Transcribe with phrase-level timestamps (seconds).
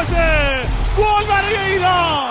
[0.00, 0.62] دروازه
[0.98, 2.30] گل برای ایران.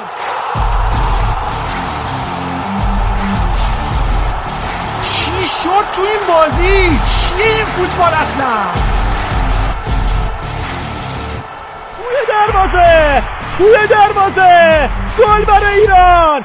[5.02, 8.54] چی شد تو این بازی؟ چیه این فوتبال اصلا؟
[11.98, 13.24] توی دروازه.
[13.58, 14.90] توی دروازه.
[15.20, 16.44] گل برای ایران.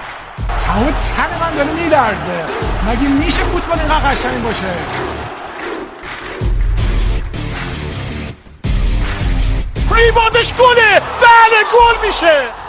[0.66, 2.45] تمام تن من داره میلرزه.
[2.88, 5.13] مگه میشه فوتبال اینقدر قشنگ باشه؟
[9.97, 12.63] ریباندش گله بله گل میشه!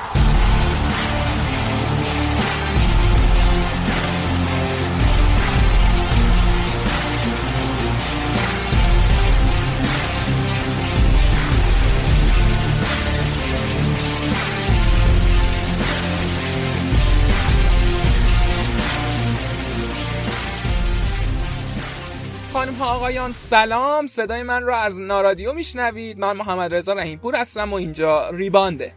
[22.66, 24.08] خانم ها آقایان سلام.
[24.08, 26.20] صدای من رو از نارادیو میشنوید.
[26.20, 28.94] من محمد رضا رحیمپور هستم و اینجا ریبانده.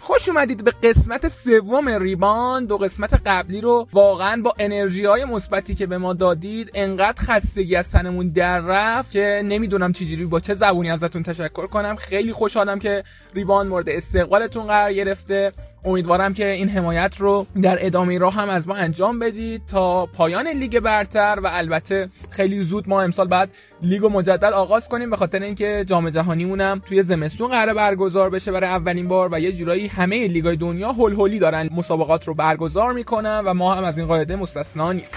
[0.00, 2.64] خوش اومدید به قسمت سوم ریبان.
[2.64, 7.76] دو قسمت قبلی رو واقعا با انرژی های مثبتی که به ما دادید انقدر خستگی
[7.76, 11.96] از تنمون در رفت که نمی‌دونم چجوری با چه زبونی ازتون تشکر کنم.
[11.96, 13.04] خیلی خوشحالم که
[13.34, 15.52] ریبان مورد استقبالتون قرار گرفته.
[15.84, 20.48] امیدوارم که این حمایت رو در ادامه راه هم از ما انجام بدید تا پایان
[20.48, 23.50] لیگ برتر و البته خیلی زود ما امسال بعد
[23.82, 28.52] لیگ مجدد آغاز کنیم به خاطر اینکه جام جهانیمون هم توی زمستون قرار برگزار بشه
[28.52, 32.92] برای اولین بار و یه جورایی همه لیگای دنیا هول هولی دارن مسابقات رو برگزار
[32.92, 35.16] می‌کنن و ما هم از این قاعده مستثنا نیست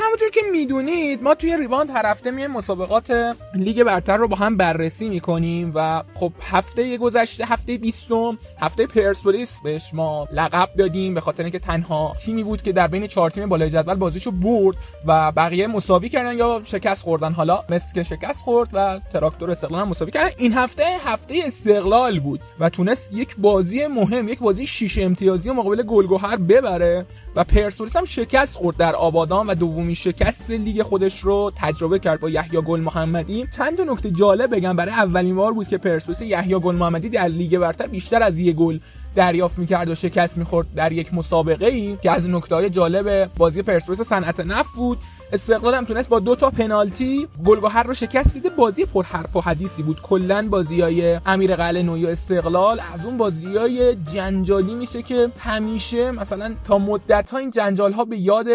[0.00, 4.56] همونجور که می‌دونید ما توی ریباند هر هفته میایم مسابقات لیگ برتر رو با هم
[4.56, 8.08] بررسی می‌کنیم و خب هفته گذشته هفته 20
[8.60, 13.06] هفته پرسپولیس بهش ما لقب دادیم به خاطر اینکه تنها تیمی بود که در بین
[13.06, 17.32] چهار تیم بالای جدول بازیشو برد و بقیه مساوی کردن یا شکست خوردن.
[17.32, 17.64] سپاهان
[17.94, 20.30] که شکست خورد و تراکتور استقلال هم مساوی کردن.
[20.38, 25.82] این هفته هفته استقلال بود و تونست یک بازی مهم یک بازی شیش امتیازی مقابل
[25.82, 29.54] گل گهر ببره و پرسپولیس هم شکست خورد در آبادان و
[29.86, 34.76] دومین شکست لیگ خودش رو تجربه کرد با یحیی گل محمدی چند نکته جالب بگم.
[34.76, 38.56] برای اولین بار بود که پرسپولیس یحیی گل محمدی در لیگ برتر بیشتر از یک
[38.56, 38.78] گل
[39.14, 43.62] دریافت می‌کرد و شکست می‌خورد در یک مسابقه ای که از نکته های جالب بازی
[43.62, 44.98] پرسپولیس صنعت نفت بود.
[45.32, 48.50] استقلال هم تونست با دو تا پنالتی گلگهر رو شکست بده.
[48.50, 50.00] بازی پر حرف و حدیثی بود.
[50.02, 56.10] کلا بازی های امیر قلعه‌نویی و استقلال از اون بازی های جنجالی میشه که همیشه
[56.10, 58.46] مثلا تا مدت ها این جنجال ها به یاد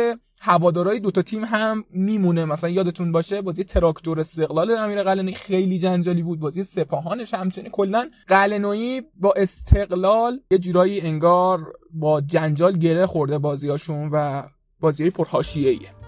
[0.44, 2.46] هوادارهای دوتا تیم هم میمونه.
[2.46, 6.40] مثلا یادتون باشه بازی تراکتور استقلال امیر قلعه‌نویی خیلی جنجالی بود.
[6.40, 14.10] بازی سپاهانش همچنین کلا قلعه‌نویی با استقلال یه جورایی انگار با جنجال گره خورده بازیاشون
[14.14, 14.44] و
[14.80, 16.01] بازی پرحاشیه‌ایه.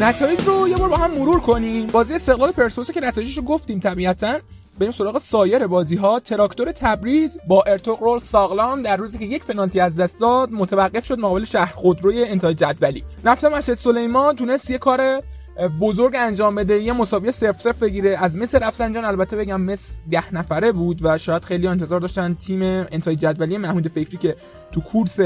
[0.00, 1.86] نتایج رو یه بار با هم مرور کنیم.
[1.86, 4.38] بازی استقلال پرسپولیس که نتایجش رو گفتیم طبیعتا.
[4.78, 9.80] بریم سراغ سایر بازی ها تراکتور تبریز با ارتقرال ساغلام در روزی که یک پنالتی
[9.80, 13.04] از دست داد متوقف شد مقابل شهر خودروی انتهای جدولی.
[13.24, 15.22] نفت مشهد سلیمان تونست یه کار
[15.66, 18.16] بزرگ انجام بده یه مساوی صفر صفر بگیره.
[18.24, 22.62] از مصر رفسنجان البته بگم مصر ده نفره بود و شاید خیلی انتظار داشتن تیم
[22.62, 24.36] انتهای جدولی محمود فکری که
[24.72, 25.18] تو کورس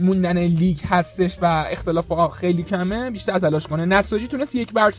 [0.00, 3.84] موندن لیگ هستش و اختلاف خیلی کمه بیشتر از تلاش کنه.
[3.86, 4.92] نساجی تونست یک بر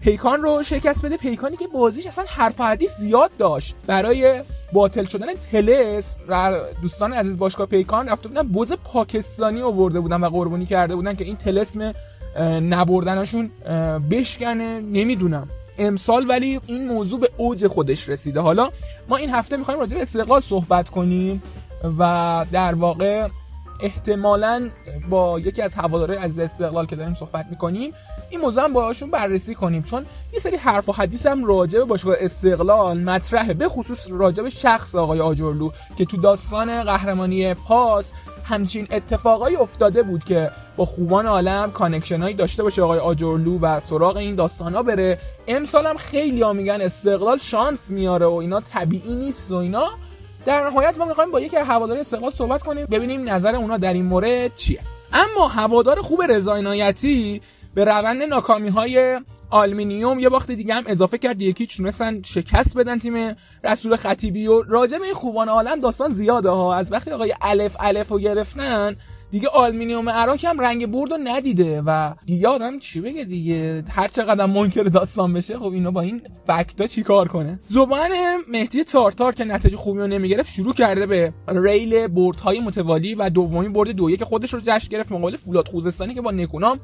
[0.00, 1.16] پیکان رو شکست بده.
[1.16, 3.74] پیکانی که بازیش اصلا حرف حدیث زیاد داشت.
[3.86, 4.42] برای
[4.72, 6.14] باطل شدن تلس
[6.82, 11.24] دوستان عزیز باشگاه پیکان رفته بودن بوز پاکستانی آورده بودن و قربانی کرده بودن که
[11.24, 11.92] این تلسم
[12.42, 13.50] نبردنشون
[14.10, 15.48] بشکنه نمی‌دونم.
[15.78, 18.40] امسال ولی این موضوع به اوج خودش رسیده.
[18.40, 18.70] حالا
[19.08, 21.42] ما این هفته می‌خوایم راجع به استقلال صحبت کنیم
[21.98, 23.28] و در واقع
[23.80, 24.68] احتمالا
[25.10, 27.92] با یکی از هوادارهای از استقلال که داریم صحبت می‌کنیم
[28.30, 29.82] این موضوع هم باهاشون بررسی کنیم.
[29.82, 34.42] چون یه سری حرف و حدیث هم راجع به باشگاه استقلال مطرحه به خصوص راجع
[34.42, 38.12] به شخص آقای آجرلو که تو داستان قهرمانی پاس
[38.48, 44.16] همچین اتفاقایی افتاده بود که با خوبان عالم کانکشنایی داشته باشه آقای آجرلو و سراغ
[44.16, 45.18] این داستانا بره.
[45.48, 49.88] امسال هم خیلی ها میگن استقلال شانس میاره و اینا طبیعی نیست و اینا.
[50.46, 53.92] در نهایت ما می‌خوایم با یکی از هوادار استقلال صحبت کنیم ببینیم نظر اونا در
[53.92, 54.80] این مورد چیه.
[55.12, 56.60] اما هوادار خوب رضا
[57.74, 62.98] به روند ناکامی های آلومینیوم یه باخت دیگه هم اضافه کرد یکی تونستن شکست بدن
[62.98, 66.74] تیم رسول خطیبی و راجع به این خوبان عالم داستان زیاده ها.
[66.74, 68.96] از وقتی آقای الف الف رو گرفتن
[69.30, 74.08] دیگه آلومینیوم اراک هم رنگ برد رو ندیده و دیگه آدم چی بگه دیگه؟ هر
[74.08, 78.10] چقدر منکر داستان بشه خب اینو با این فکتا چیکار کنه؟ ذوب آهن
[78.48, 83.72] مهدی تارتار که نتیجه خوبی رو نمی‌گرفت شروع کرده به ریل بردهای متوالی و دومین
[83.72, 86.78] برد دو که خودش رو جشن گرفت مقابل فولاد خوزستانی که با نکونام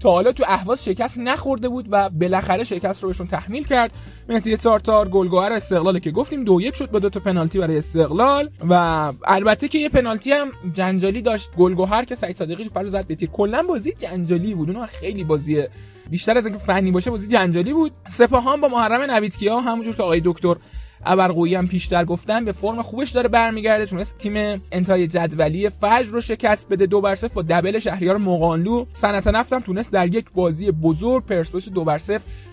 [0.00, 3.92] تا حالا تو اهواز شکست نخورده بود و بالاخره شکست رو بهشون تحمیل کرد.
[4.28, 8.50] مهدی تارتار گلگوهر استقلاله که گفتیم دو یک شد با دو تا پنالتی برای استقلال
[8.68, 8.72] و
[9.24, 11.50] البته که یه پنالتی هم جنجالی داشت.
[11.58, 13.30] گلگوهر که سعید صادقی رو زد به تیر.
[13.30, 14.70] کلا بازی جنجالی بود.
[14.70, 15.64] اونها خیلی بازی
[16.10, 17.92] بیشتر از اینکه فنی باشه بازی جنجالی بود.
[18.10, 20.56] سپاهان با محرم نویدکیا همونجور که آقای دکتر
[21.04, 26.20] ابرقویی هم پیشتر گفتن به فرم خوبش داره برمیگرده تونست تیم انتهای جدولی فجر رو
[26.20, 30.70] شکست بده دو بر با دبل شهریار مقانلو صنعت نفت هم تونست در یک بازی
[30.70, 32.00] بزرگ پرسپولیس دو بر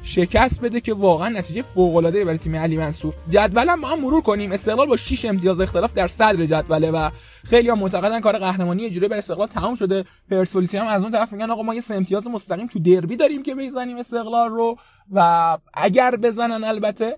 [0.04, 3.14] شکست بده که واقعا نتیجه فوق العاده برای تیم علی منصور.
[3.30, 4.52] جدولم با هم مرور کنیم.
[4.52, 7.10] استقلال با 6 امتیاز اختلاف در صدر جدوله و
[7.44, 10.06] خیلی هم معتقدن کار قهرمانی جوری به استقلال تمام شده.
[10.30, 13.44] پرسپولیس هم از اون طرف میگن آقا ما یه سه امتیاز مستقیم تو دربی داریم
[13.44, 14.78] که بزنیم استقلال رو
[15.12, 17.18] و اگر بزنن البته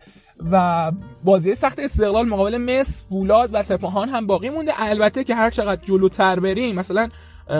[0.52, 0.92] و
[1.24, 4.72] بازی سخت استقلال مقابل مس فولاد و سپاهان هم باقی مونده.
[4.76, 7.10] البته که هر چقدر جلوتر بریم مثلا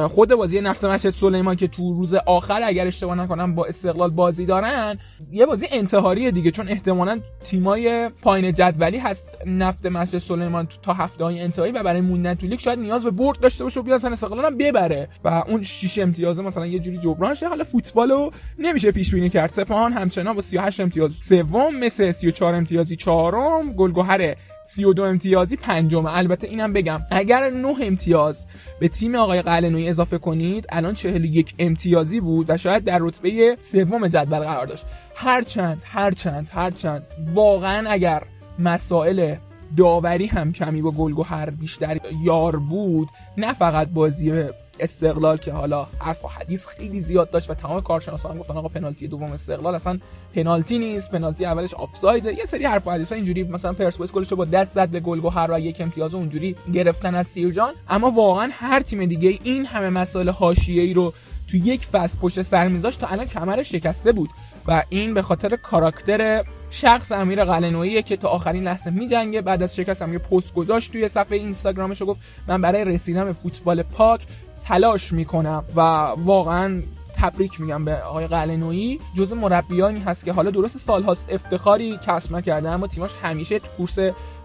[0.08, 4.46] خود بازی نفت مشهد سلیمان که تو روز آخر اگر اشتباه نکنم با استقلال بازی
[4.46, 4.98] دارن
[5.32, 11.24] یه بازی انتحاریه دیگه چون احتمالا تیمای پایین جدولی هست نفت مشهد سلیمان تا هفته
[11.24, 14.14] های انتهایی و برای موندن تو لیگ شاید نیاز به برد داشته باشه و بیان
[14.14, 15.10] استقلال هم ببره.
[15.24, 17.48] و اون شیش امتیازه مثلا یه جوری جبران شه.
[17.48, 19.50] حالا فوتبالو نمیشه پیش بینی کرد.
[19.50, 26.48] سپاهان همچنان با 38 امتیاز سوم مثل 34 امتیازی چهارم گلگهر 32 امتیازی پنجم البته
[26.48, 28.46] اینم بگم اگر 9 امتیاز
[28.80, 34.08] به تیم آقای قلنوی اضافه کنید الان 41 امتیازی بود و شاید در رتبه سوم
[34.08, 34.86] جدول قرار داشت.
[35.16, 37.04] هرچند هرچند هرچند
[37.34, 38.24] واقعا اگر
[38.60, 39.36] مسائل
[39.78, 44.32] داوری هم کمی با گلگوهر بیشتر یار بود نه فقط بازی
[44.80, 49.08] استقلال که حالا حرف و حدیث خیلی زیاد داشت و تمام کارشناسان گفتن آقا پنالتی
[49.08, 50.00] دوم استقلال اصلا
[50.36, 54.32] پنالتی نیست پنالتی اولش آفسایده یه سری حرف و حدیث ها اینجوری مثلا پرسپولیس گلش
[54.32, 57.74] رو با دست زد به گلگهر و یک امتیاز اونجوری گرفتن از سیرجان.
[57.90, 61.14] اما واقعا هر تیم دیگه این همه مسائل حاشیه‌ای رو
[61.48, 64.30] تو یک فصل پشت سر میذاشت تا الان کمرش شکسته بود.
[64.68, 69.76] و این به خاطر کاراکتر شخص امیر قلنویی که تا آخرین لحظه میجنگه بعد از
[69.76, 74.22] شکست هم یه پست گذاشت توی صفحه اینستاگرامش گفت من برای رسیدن به فوتبال پاک
[74.66, 75.82] تلاش می‌کنم و
[76.18, 76.82] واقعا
[77.16, 79.00] تبریک میگم به آقای قلنویی.
[79.18, 84.00] جز مربیانی هست که حالا درست سالهاست افتخاری کسب نکرده اما تیماش همیشه تو کورس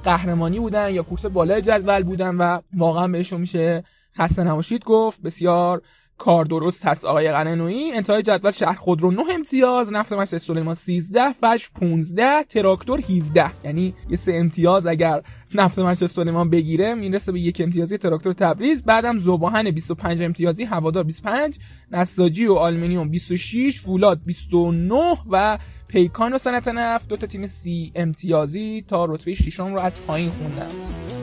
[0.04, 3.84] قهرمانی بودن یا کورس بالای جدول بودن و واقعا بهشون میشه
[4.18, 4.84] خسته نباشید.
[4.84, 5.82] گفت بسیار
[6.20, 7.04] کار درست هست.
[7.04, 13.00] آقای قننوی انتهای جدول شهر خودرو 9 امتیاز نفت مشت سلیمان 13 فش 15 تراکتور
[13.00, 15.22] 17 یعنی یه سه امتیاز اگر
[15.54, 18.82] نفت مسجد سلیمان بگیره می‌رسه به یک امتیازی تراکتور تبریز.
[18.82, 21.58] بعدم ذوب آهن 25 امتیازی هوادار 25
[21.92, 25.58] نساجی و آلومینیوم 26 فولاد 29 و
[25.88, 27.08] پیکان و صنعت نفت.
[27.08, 31.19] دو تا تیم سی امتیازی تا رتبه ششم رو از پایین خوندن.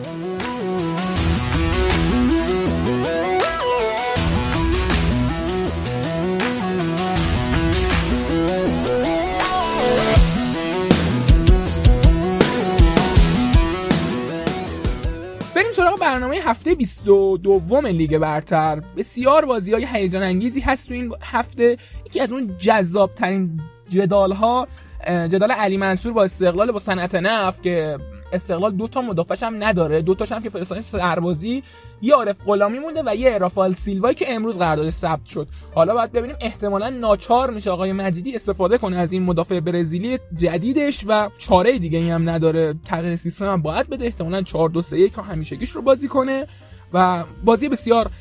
[15.88, 18.81] سراغ برنامه هفته 22 لیگ برتر.
[18.97, 21.78] بسیار بازی های هیجان انگیزی هست تو این هفته.
[22.06, 24.68] یکی از اون جذاب ترین جدال ها
[25.07, 27.97] جدال علی منصور با استقلال با صنعت نفت که
[28.34, 30.02] استقلال دو تا مدافعش هم نداره.
[30.02, 31.64] دو تاش هم که فرستادن سربازی.
[32.02, 35.48] یه عارف غلامی مونده و یه رافال سیلوایی که امروز قراردادش ثبت شد.
[35.76, 41.06] حالا باید ببینیم احتمالا ناچار میشه آقای مجیدی استفاده کنه از این مدافع برزیلی جدیدش
[41.07, 42.76] و چاره دیگه ای هم نداره.
[42.86, 44.06] تغییر سیستم هم باید بده.
[44.06, 46.48] احتمالا 4 2 3 1 همیشگیش رو بازی کنه
[46.94, 48.12] و بازی بسیار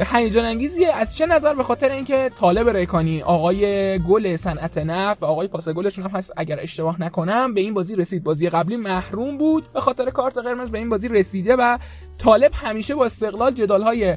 [0.00, 5.26] هیجان انگیزیه از چه نظر؟ به خاطر اینکه طالب ریکانی آقای گل صنعت نفت و
[5.26, 8.24] آقای پاس گلشون هم هست اگر اشتباه نکنم به این بازی رسید.
[8.24, 9.72] بازی قبلی محروم بود.
[9.72, 11.78] به خاطر کارت قرمز به این بازی رسیده و
[12.18, 14.16] طالب همیشه با استقلال جدال های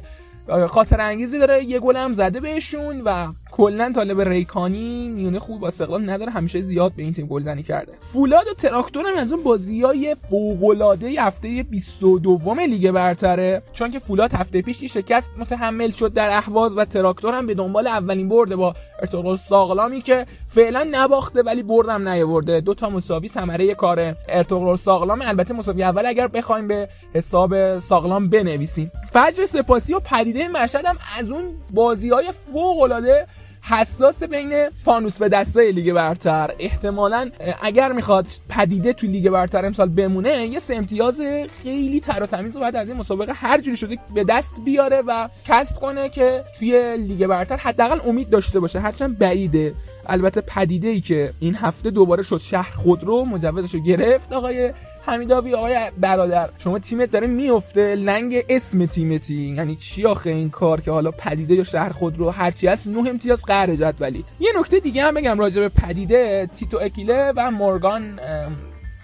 [0.68, 1.64] خاطره انگیزی داره.
[1.64, 6.62] یه گل هم زده بهشون و کلا طالب ریکانی میونه خوب با استقلال نداره همیشه
[6.62, 7.92] زیاد به این تیم گلزنی کرده.
[8.00, 13.62] فولاد و تراکتور هم از اون بازیای فوق العاده هفته 22 لیگ برتره.
[13.72, 17.86] چون که فولاد هفته پیش شکست متحمل شد در اهواز و تراکتور هم به دنبال
[17.86, 22.60] اولین برده با ارتقال ساغلامی که فعلا نباخته ولی بردم نیاورده.
[22.60, 28.28] دو تا مساوی ثمره کار ارتقال ساغلام البته مساوی اول اگر بخوایم به حساب ساغلام
[28.28, 28.90] بنویسیم.
[29.12, 33.26] فجر سپاسی و پدیده مشهد هم از اون بازی های فوق العاده
[33.70, 36.54] حساس بین فانوس به دسته لیگ برتر.
[36.58, 37.30] احتمالا
[37.62, 41.20] اگر می‌خواد پدیده تو لیگ برتر امسال بمونه یه سه امتیاز
[41.62, 45.28] خیلی تر و تمیز باید از این مسابقه هر جوری شده به دست بیاره و
[45.44, 48.80] کسب کنه که توی لیگ برتر حداقل امید داشته باشه.
[48.80, 49.74] هرچند بعیده.
[50.06, 54.32] البته پدیده ای که این هفته دوباره شد شهر خودرو مجوزش رو گرفت.
[54.32, 54.72] آقای
[55.08, 60.80] حمیداوی آقای برادر شما تیمت داره میفته لنگ اسم تیمتی یعنی چی آخه این کار
[60.80, 64.80] که حالا پدیده یا شهر خود رو هرچی هست نه امتیاز قهر جدولید یه نکته
[64.80, 68.20] دیگه هم بگم راجع به پدیده تیتو اکیله و مورگان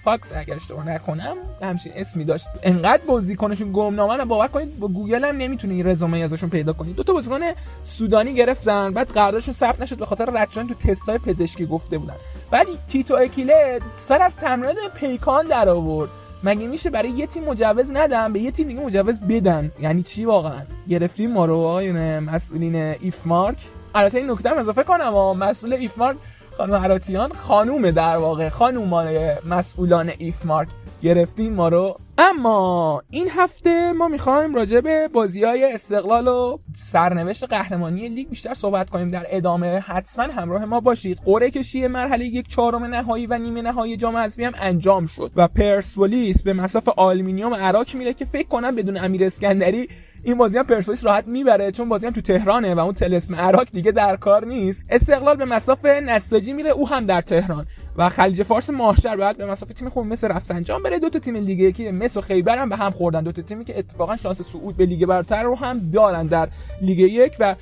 [0.05, 2.47] فاکس اگر اشتباه نکنم همچین اسمی داشت.
[2.63, 7.03] انقدر بازیکنشون گمنامه باور کنید با گوگل هم نمی‌تونه این رزومه ازشون پیدا کنید دو
[7.03, 7.41] تا بازیکن
[7.85, 12.15] سودانی گرفتن بعد قراردادشون ثبت نشد به خاطر رد تو تستای پزشکی گفته بودن.
[12.51, 16.11] بعد تیتو اکیله سر از تمرینات پیکان در آورد.
[16.45, 20.25] مگه میشه برای یه تیم مجوز ندن به یه تیم دیگه مجوز بدن؟ یعنی چی
[20.25, 21.81] واقعا؟ گرفتین ما رو
[22.21, 23.59] مسئولین ایفمارک.
[23.95, 26.17] البته این نکته اضافه کنم مسئول ایفمارک
[26.57, 29.09] خانم هراتیان خانوم در واقع خانومان
[29.45, 31.97] مسئولان ایفمارک گرفتین ما رو.
[32.19, 38.55] اما این هفته ما می‌خوایم راجع به بازی های استقلال و سرنوشت قهرمانی لیگ بیشتر
[38.55, 39.09] صحبت کنیم.
[39.09, 41.21] در ادامه حتما همراه ما باشید.
[41.25, 45.49] قرعه کشی مرحله یک چهارم نهایی و نیمه نهایی جام حذفی هم انجام شد و
[45.49, 49.89] پرسپولیس به مصاف آلومینیوم اراک میره که فکر کنم بدون امیر اسکندری
[50.25, 53.67] این بازی هم پرسپولیس راحت می‌بره چون بازی هم تو تهرانه و اون تلسم عراق
[53.73, 54.83] دیگه در کار نیست.
[54.91, 57.67] استقلال به مساف نساجی میره او هم در تهران.
[57.97, 61.37] و خلیج فارس ماهشهر بعد به مسافه تیم خوب مثل رفسنجان بره دو تا تیم
[61.37, 63.23] لیگ یکی مس و خیبر هم به هم خوردن.
[63.23, 66.49] دو تا تیمی که اتفاقا شانس صعود به لیگ برتر رو هم دارن در
[66.81, 67.55] لیگ یک و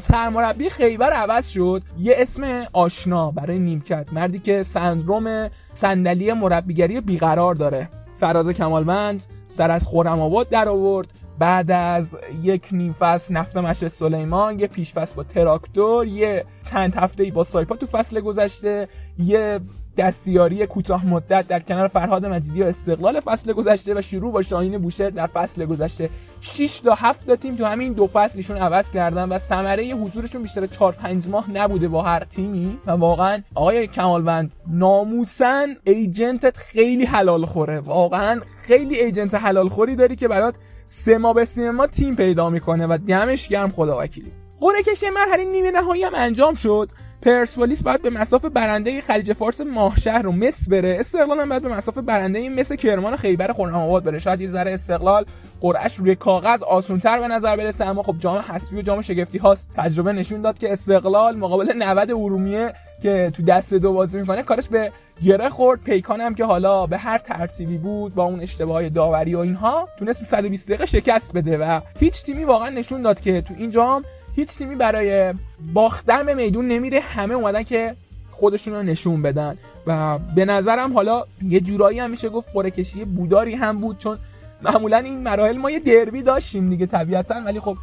[0.00, 1.82] سرمربی خیبر عوض شد.
[1.98, 4.06] یه اسم آشنا برای نیمکت.
[4.12, 7.88] مردی که سندروم صندلی مربیگری بیقرار داره.
[8.20, 11.08] فراز کمالمند سر از خورم در آورد
[11.38, 16.94] بعد از یک نیم فصل نفت مشهد سلیمان یه پیش فصل با تراکتور یه چند
[16.94, 19.60] هفته با سایپا تو فصل گذشته یه
[19.96, 24.78] دستیاری کوتاه مدت در کنار فرهاد مجیدی و استقلال فصل گذشته و شروع با شاهین
[24.78, 26.10] بوشهر در فصل گذشته.
[26.40, 30.66] 6 تا 7 تا تیم تو همین دو فصلشون عوض کردن و ثمره حضورشون بیشتر
[30.66, 37.44] 4 5 ماه نبوده با هر تیمی و واقعا آقای کمالوند ناموسن ایجنتت خیلی حلال
[37.44, 37.80] خوره.
[37.80, 40.54] واقعا خیلی ایجنت حلال خوری داری که برات
[40.94, 44.32] سه ما به سینما تیم پیدا می‌کنه و دمش گرم خدا وکیلی.
[44.60, 46.88] قرعه کشی مرحله نیمه نهایی هم انجام شد.
[47.22, 50.96] پرسپولیس باید به مسافه برنده خلیج فارس ماهشهر رو مس بره.
[51.00, 54.18] استقلال هم باید به مسافه برنده مس کرمان و خیبر خرم‌آباد بره.
[54.18, 55.24] شاید یه ذره استقلال
[55.60, 59.70] قرعش روی کاغذ آسونتر به نظر برسه اما خب جام حذفی و جام شگفتی هاست.
[59.76, 62.72] تجربه نشون داد که استقلال مقابل 90 ارومیه
[63.02, 64.92] که تو دست دو بازی می‌کنه کارش به
[65.24, 65.82] گره خورد.
[65.82, 70.18] پیکان هم که حالا به هر ترتیبی بود با اون اشتباه داوری و اینها تونست
[70.18, 74.04] تو 120 دقیقه شکست بده و هیچ تیمی واقعا نشون داد که تو این جام
[74.36, 75.34] هیچ تیمی برای
[75.74, 77.96] باختن به میدون نمیره همه اومدن که
[78.30, 79.58] خودشون رو نشون بدن.
[79.86, 84.18] و به نظرم حالا یه جورایی هم میشه گفت قرعه بوداری هم بود چون
[84.62, 87.34] معمولا این مراحل ما یه دربی داشتیم دیگه طبیعتا.
[87.34, 87.76] ولی خب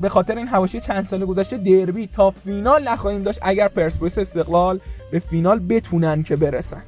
[0.00, 4.80] به خاطر این حواشی چند سال گذشته دربی تا فینال نخواهیم داشت اگر پرسپولیس استقلال
[5.10, 6.82] به فینال بتونن که برسن.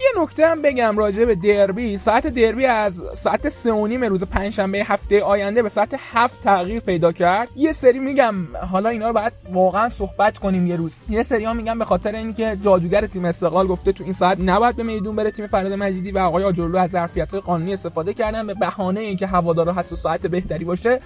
[0.00, 1.98] یه نکته هم بگم راجع به دربی.
[1.98, 6.80] ساعت دربی از ساعت سه و نیم روز پنجشنبه هفته آینده به ساعت هفت تغییر
[6.80, 7.48] پیدا کرد.
[7.56, 8.34] یه سری میگم
[8.70, 10.92] حالا اینا رو باید واقعا صحبت کنیم یه روز.
[11.08, 14.76] یه سری ها میگم به خاطر اینکه جادوگر تیم استقلال گفته تو این ساعت نباید
[14.76, 15.30] به میدون بره.
[15.30, 18.46] تیم فراد مجیدی و آقای آجرلو از ظرفیت قانونی استفاده کردن.
[18.46, 21.00] به بهانه اینکه هوادارا هست و ساعت بهتری باشه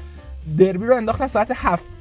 [0.58, 1.92] دربی رو انداختن ساعت هفت.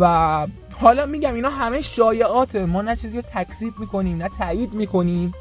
[0.00, 0.46] و
[0.80, 2.56] حالا میگم اینا همه شایعات.
[2.56, 5.34] ما نه چیزی رو تکذیب می‌کنیم نه تایید می‌کنیم.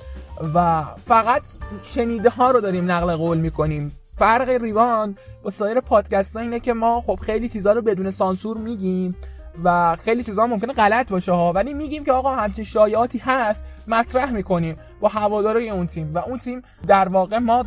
[0.56, 1.42] و فقط
[1.84, 3.96] شنیده ها رو داریم نقل قول می‌کنیم.
[4.18, 8.58] فرق ریوان با سایر پادکست ها اینه که ما خب خیلی چیزها رو بدون سانسور
[8.58, 9.16] میگیم
[9.64, 11.54] و خیلی چیزها ممکنه غلط باشه ها.
[11.54, 16.16] ولی میگیم که آقا همچین شایعاتی هست مطرح می‌کنیم با هوادارای اون تیم.
[16.16, 17.66] و اون تیم در واقع ما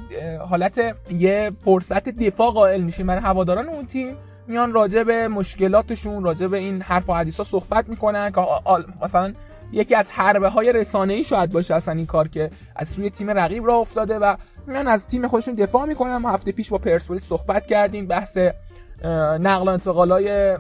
[0.49, 3.07] حالت یه فرصت دفاع قائل میشیم.
[3.07, 7.45] برای هواداران اون تیم میان راجع به مشکلاتشون راجع به این حرف و حدیث ها
[7.45, 8.41] صحبت می‌کنن که
[9.03, 9.33] مثلا
[9.73, 13.31] یکی از حربه های رسانه ای شاید باشه اصلا این کار که از سوی تیم
[13.31, 16.27] رقیب را افتاده و من از تیم خودشون دفاع می‌کنم.
[16.27, 18.39] هفته پیش با پرسپولیس صحبت کردیم بحث
[19.41, 20.59] نقل و انتقالای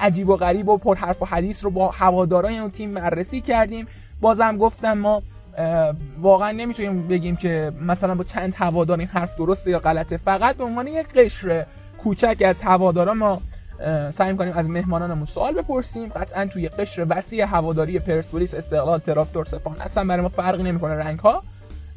[0.00, 3.86] عجیب و غریب و پر حرف و حدیث رو با هواداران اون تیم بررسی کردیم.
[4.20, 5.22] بازم گفتم ما
[6.20, 10.16] واقعا نمی‌تونیم بگیم که مثلا با چند هوادار این حرف درسته یا غلطه.
[10.16, 11.66] فقط به عنوان یک قشر
[12.02, 13.40] کوچک از هواداران ما
[14.14, 16.08] سعی کنیم از مهمانانمون سوال بپرسیم.
[16.08, 21.18] قطعا توی قشر وسیع هواداری پرسپولیس استقلال تراکتور سپاهان اصلا برای ما فرقی نمی‌کنه رنگ
[21.18, 21.42] ها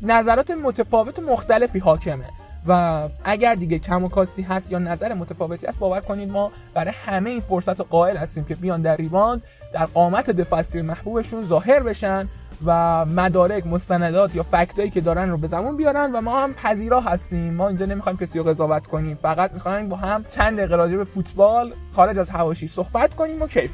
[0.01, 2.25] نظرات متفاوت مختلفی حاکمه.
[2.67, 6.93] و اگر دیگه کم و کاسی هست یا نظر متفاوتی هست باور کنید ما برای
[7.05, 9.41] همه این فرصت قائل هستیم که بیان در ریباند
[9.73, 12.29] در قامت دفاع محبوبشون ظاهر بشن.
[12.65, 17.01] و مدارک مستندات یا فکتایی که دارن رو به زمان بیارن و ما هم پذیرا
[17.01, 17.53] هستیم.
[17.53, 19.19] ما اینجا نمی‌خوایم کسی رو قضاوت کنیم.
[19.21, 23.71] فقط می‌خوایم با هم چند دقیقه به فوتبال خارج از حواشی صحبت کنیم و کیف.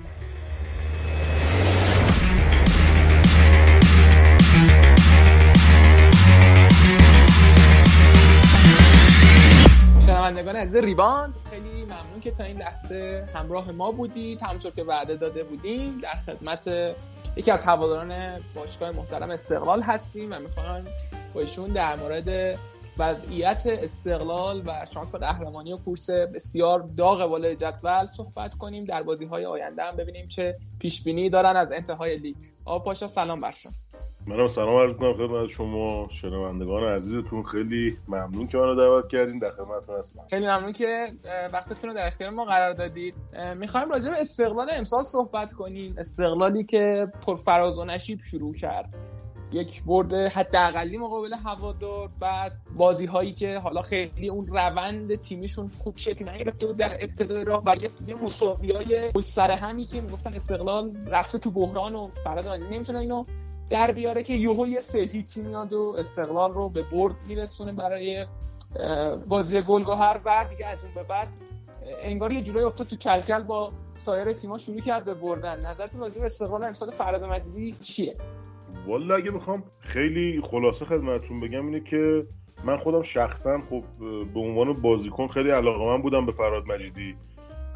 [10.05, 14.41] شنوندگان عزیز ریباند خیلی ممنون که تا این لحظه همراه ما بودید.
[14.41, 16.69] همونطور که وعده داده بودیم در خدمت
[17.35, 20.83] یکی از هواداران باشگاه محترم استقلال هستیم و می‌خوام
[21.33, 22.59] با ایشون در مورد
[22.97, 28.85] وضعیت استقلال و شانس قهرمانی و کورس بسیار داغ بالای جدول صحبت کنیم.
[28.85, 32.35] در بازی های آینده هم ببینیم چه پیش بینی دارن از انتهای لیگ.
[32.65, 33.71] آقا پاشا سلام برشون
[34.27, 36.07] منم سلام عرض کنم خدمت شما.
[36.09, 39.39] شنوندگان عزیزتون خیلی ممنون که منو دعوت کردین.
[39.39, 40.21] در خدمتتون هستم.
[40.29, 41.07] خیلی ممنون که
[41.53, 43.15] وقتتون رو در اختیار ما قرار دادید.
[43.57, 45.95] می‌خوایم راجع به استقلال امسال صحبت کنیم.
[45.97, 48.93] استقلالی که پر فراز و نشیب شروع کرد.
[49.51, 55.97] یک برد حداقلی مقابل هوادار بعد بازی هایی که حالا خیلی اون روند تیمیشون خوب
[55.97, 57.75] شکل نگرفته بود در ابتدای راه و
[58.07, 63.23] یه مساوی های سر همی که می‌گفتن استقلال رفته تو بحران و فراد نمی‌تونه اینو
[63.69, 68.25] در بیاره که یوهو یه سه هیچی میاد و استقلال رو به برد میرسونه برای
[69.27, 71.27] بازی گلگهر و دیگه از اون به بعد
[72.01, 75.75] انگار یه جورایی افتاد تو کلکل با سایر تیم‌ها شروع کرد به بردن.
[75.99, 78.15] راجع به استقلال امسال فراد مجیدی چیه؟
[78.87, 82.25] والا اگه می‌خوام خیلی خلاصه خدمتتون بگم اینه که
[82.63, 83.83] من خودم شخصا خب
[84.33, 87.15] به عنوان بازیکن خیلی علاقه من بودم به فراد مجیدی.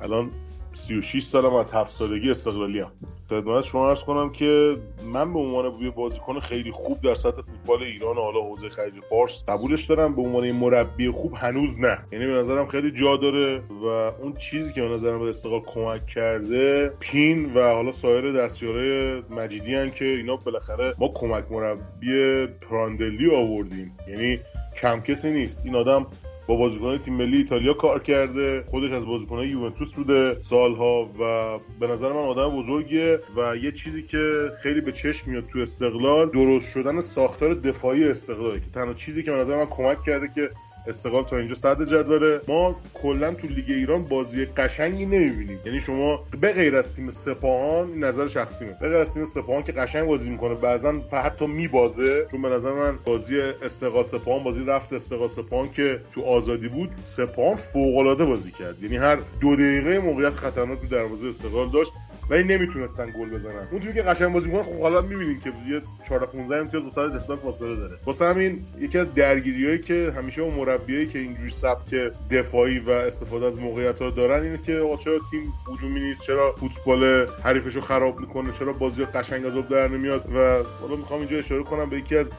[0.01, 0.31] الان
[0.73, 2.91] 36 سالم از هفت سالگی استقلالی هم
[3.29, 4.77] خدمت شما ارز کنم که
[5.13, 8.93] من به عنوان یه بازیکن خیلی خوب در سطح فوتبال ایران و حالا حوزه خلیج
[9.09, 11.97] فارس قبولش دارم به عنوان مربی خوب هنوز نه.
[12.11, 13.85] یعنی به نظرم خیلی جا داره و
[14.21, 19.75] اون چیزی که به نظرم به استقلال کمک کرده پین و حالا سایر دستیاره مجیدی
[19.75, 23.97] هن که اینا بالاخره ما کمک مربی پراندلی آوردیم.
[24.07, 24.39] یعنی
[24.81, 25.65] کم کسی نیست.
[25.65, 26.07] این آدم
[26.47, 31.87] با بازیکنان تیم ملی ایتالیا کار کرده خودش از بازیکنان یوونتوس بوده سالها و به
[31.87, 36.71] نظر من آدم بزرگیه و یه چیزی که خیلی به چشم میاد تو استقلال درست
[36.71, 40.49] شدن ساختار دفاعی استقلاله که تنها چیزی که به نظر من کمک کرده که
[40.87, 42.39] استقلال تا اینجا صد جدوله.
[42.47, 45.59] ما کلا تو لیگ ایران بازی قشنگی نمی‌بینیم.
[45.65, 49.71] یعنی شما به غیر از تیم سپاهان نظر شخصیمه به غیر از تیم سپاهان که
[49.71, 50.55] قشنگ بازی می‌کنه.
[50.55, 52.27] بعضا حتی میبازه.
[52.31, 56.89] چون به نظر من بازی استقلال سپاهان بازی رفت استقلال سپاهان که تو آزادی بود
[57.03, 58.83] سپاهان فوق العاده بازی کرد.
[58.83, 61.91] یعنی هر دو دقیقه موقعیت خطرناک تو دروازه استقلال داشت.
[62.29, 63.67] ولی نمی‌تونستن گل بزنن.
[63.71, 67.13] اون تیمی که قشنگ بازی می‌کنه خب حالا می‌بینین که یه 14 15 امتیاز وسط
[67.13, 67.97] دفاع فاصله داره.
[68.05, 71.95] واسه همین یکی از درگیریایی که همیشه اون مربیایی که اینجوری سبک
[72.31, 76.51] دفاعی و استفاده از موقعیت ها دارن اینه که آقا چرا تیم هجومی نیست؟ چرا
[76.51, 81.63] فوتبال حریفشو خراب می‌کنه؟ چرا بازی قشنگ از در نمیاد؟ و حالا می‌خوام اینجا اشاره
[81.63, 82.31] کنم به یکی از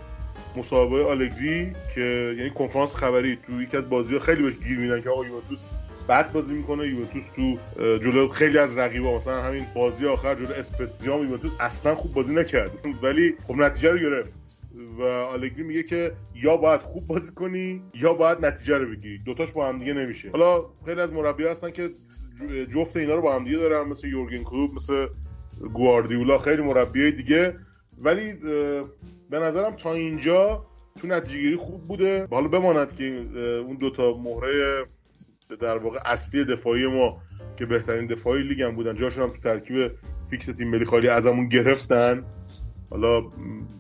[0.57, 5.11] مسابقه آلگری که یعنی کنفرانس خبری تو یکی از بازی‌ها خیلی بهش گیر میدن که
[5.11, 5.67] آقا یوونتوس
[6.09, 6.89] بد بازی می‌کنه.
[6.89, 12.13] یوونتوس تو جلو خیلی از رقیبا مثلا همین بازی آخر جلو اسپتزیا یوونتوس اصلا خوب
[12.13, 12.71] بازی نکرد.
[13.03, 14.45] ولی خب نتیجه رو گرفت.
[14.99, 19.19] و آلگری میگه که یا باید خوب بازی کنی یا باید نتیجه رو بگیری.
[19.19, 20.31] دوتاش با هم دیگه نمیشه.
[20.31, 21.91] حالا خیلی از مربی هستن که
[22.75, 25.07] جفت اینا رو با هم دیگه دارن مثل یورگن کلوب مثل
[25.73, 27.57] گواردیولا خیلی مربی دیگه.
[27.99, 28.33] ولی
[29.31, 30.67] به نظرم تا اینجا
[31.01, 32.27] تو نتیجه خوب بوده.
[32.31, 33.05] حالا بماند که
[33.67, 34.85] اون دوتا مهره
[35.61, 37.23] در واقع اصلی دفاعی ما
[37.57, 38.95] که بهترین دفاعی لیگ هم بودن.
[38.95, 39.93] جاشون هم تو ترکیب
[40.31, 42.25] فیکس تیم ملی خالی ازمون گرفتن.
[42.91, 43.23] حالا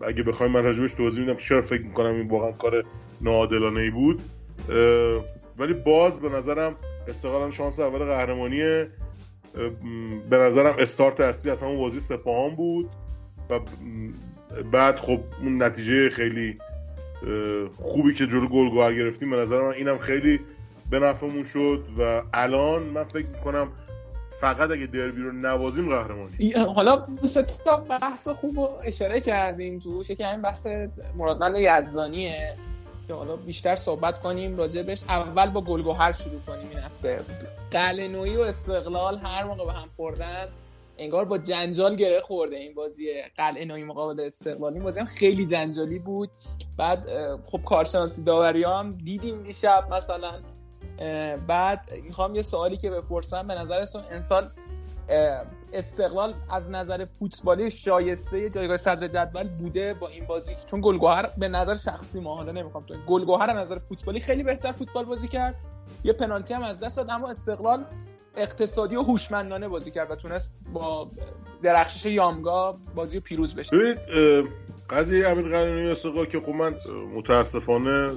[0.06, 2.84] اگه بخوایم من راجبش توضیح میدم چرا فکر می‌کنم این واقعا کار
[3.20, 4.22] ناعادلانه ای بود
[5.58, 6.76] ولی باز به نظرم
[7.08, 8.84] استقلال شانس اول قهرمانی
[10.30, 12.90] به نظرم استارت اصلی از همون بازی سپاهان بود
[13.50, 13.60] و
[14.72, 16.58] بعد خب اون نتیجه خیلی
[17.76, 20.40] خوبی که جلو گلگوهر گرفتیم به نظر من اینم خیلی
[20.90, 23.72] به نفعمون شد و الان من فکر می‌کنم
[24.40, 30.04] فقط اگه دربی رو نوازیم قهرمانی حالا سه تا بحث خوب رو اشاره کردیم تو
[30.04, 30.66] که این بحث
[31.16, 32.54] مرادمند یزدانیه
[33.08, 37.20] که حالا بیشتر صحبت کنیم راجع بهش اول با گلگوهر شروع کنیم این هفته.
[37.70, 40.48] قلنوی و استقلال هر موقع به هم خوردن
[40.98, 45.98] انگار با جنجال گره خورده این بازی قلعه مقابل استقلال این بازی هم خیلی جنجالی
[45.98, 46.30] بود.
[46.78, 47.08] بعد
[47.46, 50.32] خب کارشناسی داوری هم دیدیم دیشب مثلا
[51.46, 54.50] بعد می‌خوام یه سوالی که بپرسم به نظرتون انسان
[55.72, 61.48] استقلال از نظر فوتبالی شایسته جایگاه صدر جدول بوده با این بازی؟ چون گلگوهر به
[61.48, 65.54] نظر شخصی ما حالا نمی‌خوام تو گلگوهر از نظر فوتبالی خیلی بهتر فوتبال بازی کرد.
[66.04, 67.84] یه پنالتی هم از دست داد اما استقلال
[68.36, 71.10] اقتصادی و هوشمندانه بازی کرد و تونست با
[71.62, 73.76] درخشش یامگا بازی پیروز بشه.
[73.76, 73.98] ببینید
[74.90, 76.74] قضیه امیر قلعه‌نویی استقلال که خب من
[77.14, 78.10] متاسفانه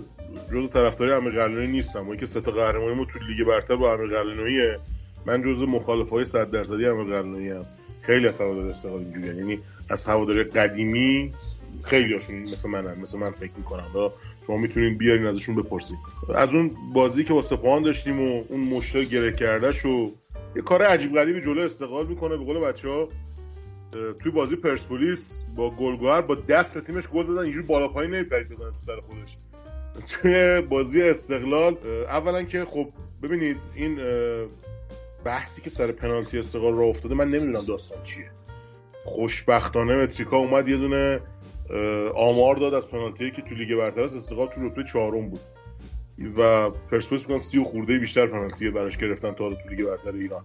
[0.54, 2.08] جزء طرفداری امیر قلعه‌نویی نیستم.
[2.08, 4.80] اون که سه تا قهرمانی ما تو لیگ برتر با امیر قلعه‌نوییه
[5.26, 7.66] من جزء مخالفای 100 درصدی امیر قلعه‌نویی ام
[8.02, 9.36] خیلی از هوادار استقلال اینجوریه.
[9.36, 9.60] یعنی
[9.90, 11.34] از هواداری قدیمی
[11.84, 13.00] خیلی هاشون مثل منن.
[13.00, 13.96] مثل من فکر می‌کنم.
[13.96, 14.10] و
[14.48, 15.98] شما می‌تونین بیارین ازشون بپرسید
[16.36, 20.12] از اون بازی که با سپاهان داشتیم و اون مشتا گره کردهش و
[20.56, 23.08] یه کار عجیب غریبی جلو استقلال می‌کنه به قول بچه
[24.20, 27.38] توی بازی پرسپولیس با گلگوهر با دست تیمش گل زدن.
[27.38, 29.38] اینجوری بالا پایین نمیپرید بزنن تو سر خودش.
[30.10, 32.90] توی بازی استقلال اولا که خب
[33.24, 34.00] ببینید این
[35.24, 38.32] بحثی که سر پنالتی استقلال را افتاده من نمی‌دونم داستان چیه.
[39.06, 41.20] خوشبختانه متریکا اومد یه دونه
[42.16, 45.40] آمار داد از پنالتی که تو لیگ برتر است استقلال تو رتبه چهارم بود.
[46.38, 50.44] و پرسپولیس میگم سی و خورده بیشتر پنالتی براش گرفتن تا تو لیگ برتر ایران.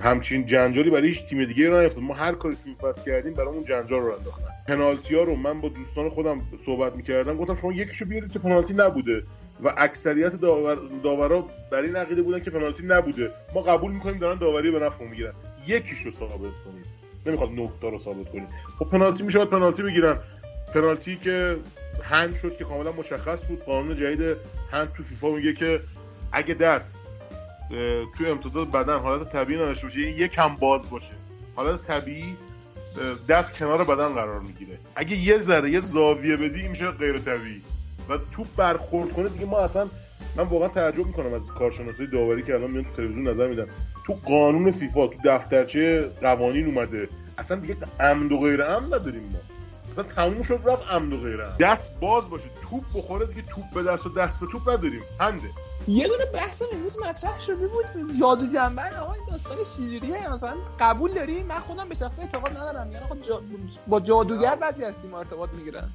[0.00, 3.64] همچین جنجالی برای هیچ تیم دیگه نیفتاد ما هر کاری تو این فصل کردیم برامون
[3.64, 4.52] جنجال رو انداختن.
[4.68, 8.74] پنالتی ها رو من با دوستان خودم صحبت می‌کردم گفتم شما یکیشو بیارید که پنالتی
[8.74, 9.22] نبوده.
[9.64, 13.30] و اکثریت داور داورا بر این عقیده بودن که پنالتی نبوده.
[13.54, 15.32] ما قبول می‌کنیم دارن داوری به نفع می‌گیرن.
[15.66, 16.86] یکیشو ثابت کنید.
[17.26, 18.48] نمی‌خواد نقطه رو ثابت کنید.
[18.78, 20.16] خب پنالتی میشه پنالتی بگیرن
[20.74, 21.56] پنالتی که
[22.02, 23.64] هند شد که کاملا مشخص بود.
[23.64, 24.36] قانون جدید
[24.70, 25.80] هند تو فیفا میگه که
[26.32, 26.95] اگه دست
[28.18, 30.00] تو امتداد بدن حالت طبیعی نداشته باشه.
[30.00, 31.14] یک کم باز باشه.
[31.54, 32.36] حالت طبیعی
[33.28, 34.78] دست کنار بدن قرار می‌گیره.
[34.96, 37.62] اگه یه ذره یه زاویه بدی میشه غیر طبیعی.
[38.08, 39.88] و تو برخورد کنه دیگه ما اصلا
[40.36, 43.66] من واقعا تعجب می‌کنم از کارشناسی داوری که الان میان تو تلویزیون نظر میدن.
[44.06, 47.08] تو قانون فیفا تو دفترچه قوانین اومده.
[47.38, 49.38] اصلا دیگه عمد و غیر عمد نداریم ما.
[49.98, 52.44] اصلا تموم شد رفت عمد و غیر عمد دست باز باشه.
[52.70, 55.02] توپ بخوره دیگه توپ به دست و دست به توپ نداریم.
[55.20, 55.50] هنده
[55.88, 57.84] یه دونه بحث امروز مطرح شده بود.
[58.20, 62.92] جادو جنبن آقا این داستان شیریه مثلا قبول داری؟ من خودم به شخصه اعتقاد ندارم.
[62.92, 63.40] یعنی خود جا...
[63.86, 65.88] با جادوگر بعضی از تیم ارتباط می‌گیرن.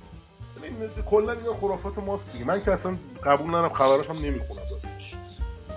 [1.05, 5.15] کلا این خرافات ماست من که اصلا قبول ندارم خبراش هم نمی‌خونم راستش.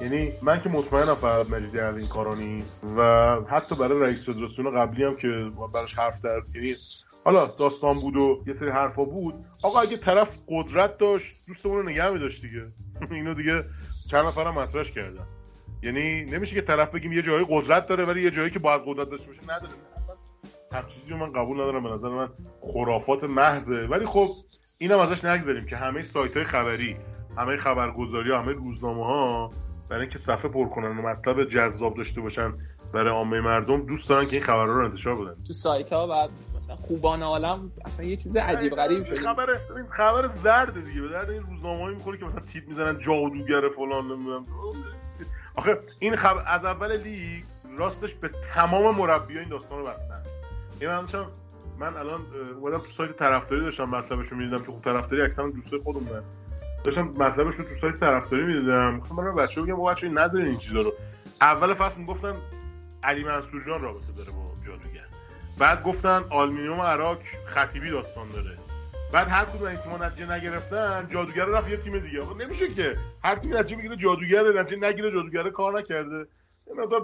[0.00, 2.84] یعنی من که مطمئنم فراد مجیدی از این کارا نیست.
[2.96, 6.76] و حتی برای رئیس فدراسیون قبلی هم که براش حرف در یعنی
[7.24, 11.82] حالا داستان بود و یه سری حرفا بود آقا اگه طرف قدرت داشت دوستمون رو
[11.82, 12.66] نگه می‌داشت دیگه.
[13.10, 13.64] اینو دیگه
[14.10, 15.26] چند نفرم مطرحش کردن.
[15.82, 19.10] یعنی نمیشه که طرف بگیم یه جایی قدرت داره ولی یه جایی که باید قدرت
[19.10, 19.72] داشته باشه نداره.
[19.96, 20.14] اصلا
[20.88, 22.28] چیزی من قبول ندارم به نظر من
[22.72, 23.86] خرافات محضه.
[23.86, 24.30] ولی خب
[24.78, 26.96] اینم ازش نگذاریم که همه سایت های خبری
[27.36, 29.50] همه خبرگزاری همه روزنامه ها
[29.88, 32.54] برای اینکه صفحه پر کنن و مطلب جذاب داشته باشن
[32.92, 35.44] برای عامه مردم دوست دارن که این خبرها رو انتشار بدن.
[35.44, 36.30] تو سایت ها بعد
[36.74, 39.46] خوبان عالم اصلا یه چیز عجیب غریب شده خبر
[39.88, 44.42] خبر زرد دیگه به درد این روزنامه‌ای می‌خوره که مثلا تیپ می‌زنن جادوگر فلان نمی‌دونم.
[45.54, 47.44] آخه این خبر از اول لیگ
[47.78, 50.22] راستش به تمام مربی‌ها این داستان رو بستن.
[50.80, 51.06] یعنی من
[51.78, 52.20] من الان
[52.60, 56.22] اومدم تو سایت طرفداری داشتم مطلبش رو می‌دیدم که خب طرفداری اکثرا دوستای خودمون
[56.84, 59.00] داشتم مطلبش رو تو سایت طرفداری می‌دیدم.
[59.00, 60.92] گفتم من بچه‌ها بگم بچه‌ها نذارین این چیزا رو.
[61.40, 62.34] اول فصل می‌گفتن
[63.02, 65.04] علی منصور جان رابطه داره با جادوگر.
[65.58, 68.58] بعد گفتن آلمینیوم عراق خطیبی داستان داره.
[69.12, 72.20] بعد هر کدوم این تیم‌ها نتیجه نگرفتن جادوگر رفت یه تیم دیگه.
[72.38, 72.96] نمیشه که.
[73.24, 76.26] هر تیم نتیجه می‌گیره جادوگر نتیجه نگیره جادوگر کار نکرده.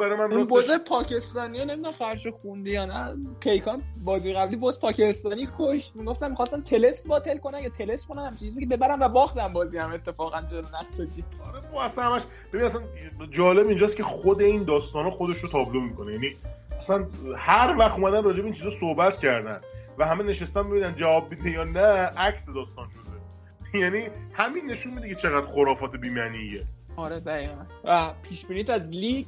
[0.01, 3.17] برای من اون بازی پاکستانی نمی‌دونم فرش خوندی یا نه.
[3.41, 8.37] کیکان بازی قبلی باز پاکستانی کش می‌گفتن می‌خواستن تلس باطل کنن یا تلس کنن هم
[8.37, 11.25] چیزی که ببرن و باختن بازی هم اتفاقا جلو نساجی.
[11.49, 12.83] آره خب اصلا همش ببین اصلا
[13.31, 16.13] جالب اینجاست که خود این داستانا خودش رو تابلو می‌کنه.
[16.13, 16.37] یعنی
[16.79, 19.61] اصلا هر وقت اومدن راجع به این چیزا صحبت کردن
[19.99, 23.81] و همه نشستن ببینن جواب میده یا نه عکس داستان شده.
[23.81, 26.65] یعنی همین نشون میده که چقدر خرافات بی‌معنیه.
[26.97, 27.65] آره دقیقاً.
[27.85, 29.27] و پیش از لیگ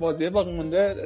[0.00, 0.96] بازی باقی مونده.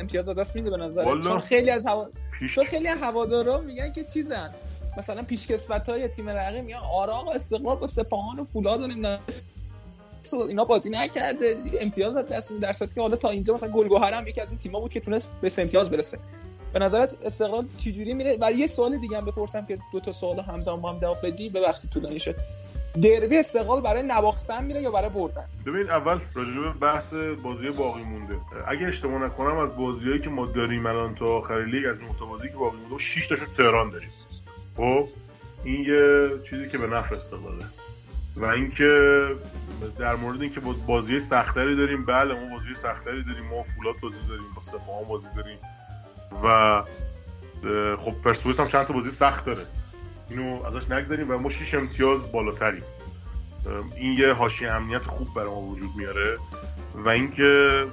[0.00, 2.08] امتیاز دست میده به نظر چون خیلی از هوا
[2.38, 2.58] پیش...
[2.58, 4.54] خیلی هوادارا میگن که چیزن.
[4.96, 9.18] مثلا پیشکسوت های تیم رقیب میگن آراغ استقلال با سپاهان و فولاد و نمی‌دونم.
[10.48, 11.56] اینا بازی نکرده.
[11.80, 12.66] امتیاز دست میده.
[12.66, 15.28] در که حالا تا اینجا مثلا گلگهر هم یکی از این تیم‌ها بود که تونست
[15.40, 16.18] به امتیاز برسه.
[16.72, 20.40] به نظرت استقلال چجوری میره؟ و یه سوال دیگه هم بپرسم که دو تا سوال
[20.40, 21.48] همزمان با هم جواب بدی.
[21.48, 22.36] ببخشید طولانی شد.
[23.02, 28.36] دربی استقلال برای نواختن میره یا برای بردن؟ ببین اول راجع بحث بازی باقی مونده.
[28.68, 32.54] اگه اشتباه نکنم از بازیایی که ما داریم الان تا آخر لیگ از نقطه که
[32.54, 34.10] باقی مونده 6 تاشو تهران داریم.
[34.76, 35.08] خب؟
[35.64, 37.64] این یه چیزی که به نفع استقلاله.
[38.36, 39.28] و اینکه
[39.98, 44.44] در مورد اینکه بازی سختری داریم بله ما بازی سختری داریم ما فولاد بازی داریم
[44.56, 45.58] با سپاهان بازی داریم.
[46.44, 46.82] و
[47.96, 49.66] خب پرسپولیس هم چند تا بازی سخت داره.
[50.30, 52.82] اینو ازش نگذاریم و ما 6 امتیاز بالاتریم.
[53.96, 56.38] این یه حاشیه امنیت خوب برای ما وجود میاره
[56.94, 57.84] و اینکه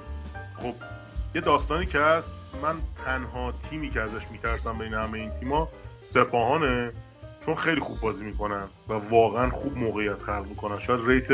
[0.56, 0.74] خب
[1.34, 2.30] یه داستانی که هست
[2.62, 5.68] من تنها تیمی که ازش میترسم بین همه این تیما
[6.02, 6.92] سپاهانه
[7.46, 10.78] چون خیلی خوب بازی می‌کنن و واقعا خوب موقعیت خلق می‌کنن.
[10.78, 11.28] شاید ریت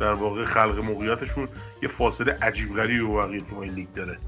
[0.00, 1.48] در واقع خلق موقعیتشون
[1.82, 4.18] یه فاصله عجیب غریبی با بقیه تیمای لیگ داره.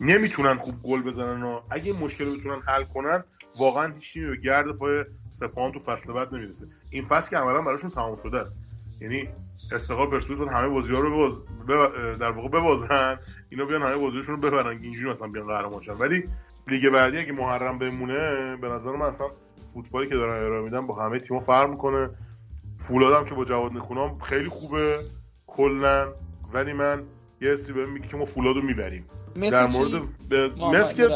[0.00, 3.24] نمی‌تونن خوب گل بزنن و اگه مشکل رو بتونن حل کنن
[3.58, 6.66] واقعا هیچ به گرد پای سپاهان تو فصل بعد نمی‌رسه.
[6.90, 8.58] این فصل که عملا براشون تمام شده است.
[9.00, 9.28] یعنی
[9.72, 11.42] استقلال پرسپولیس بود همه بازی‌ها رو بباز...
[12.18, 13.18] در واقع ببازن
[13.50, 15.92] اینا بیان همه بازیشون رو ببرن اینجوری مثلا بیان قهرمان شن.
[15.92, 16.24] ولی
[16.68, 19.26] لیگ بعدی اگه محرم بمونه به نظر من اصلا
[19.74, 22.10] فوتبالی که دارن ارائه میدن با همه تیم‌ها فرق می‌کنه.
[22.76, 25.04] فولادم که با جواد نخونام خیلی خوبه
[25.46, 26.12] کلا.
[26.52, 27.02] ولی من
[27.40, 29.04] یه حسی بهم میگه که ما فولادو می‌بریم.
[29.52, 30.02] در مورد
[30.74, 31.08] مسی که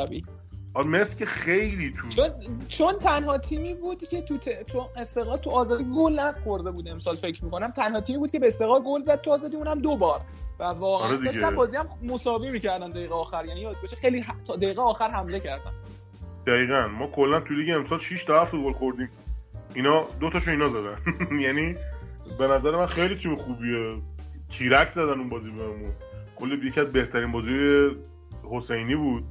[0.74, 2.30] آره مسی که خیلی تو چون,
[2.68, 4.66] چون تنها تیمی بود که تو ت...
[4.66, 7.70] چون استقلال تو آزادی گل نخورده بود امسال فکر می‌کنم.
[7.70, 10.20] تنها تیمی بود که به استقلال گل زد تو آزادی اونم دو بار.
[10.60, 13.44] و واقعا آره داشتن بازی هم مساوی می‌کردن دقیقه آخر.
[13.44, 15.72] یعنی یاد باشه خیلی تا دقیقه آخر حمله کردن.
[16.46, 16.88] دقیقا.
[16.88, 19.10] ما کلا تو لیگ امسال 6 تا 7 گل خوردیم.
[19.74, 20.96] اینا دو تاشو اینا زدن.
[21.46, 21.76] یعنی
[22.38, 23.96] به نظر من خیلی تیم خوبیه.
[24.48, 25.92] چیرک زدن اون بازی بهمون.
[26.36, 27.50] کلی یکی از بهترین بازی
[28.50, 29.24] حسینی بود.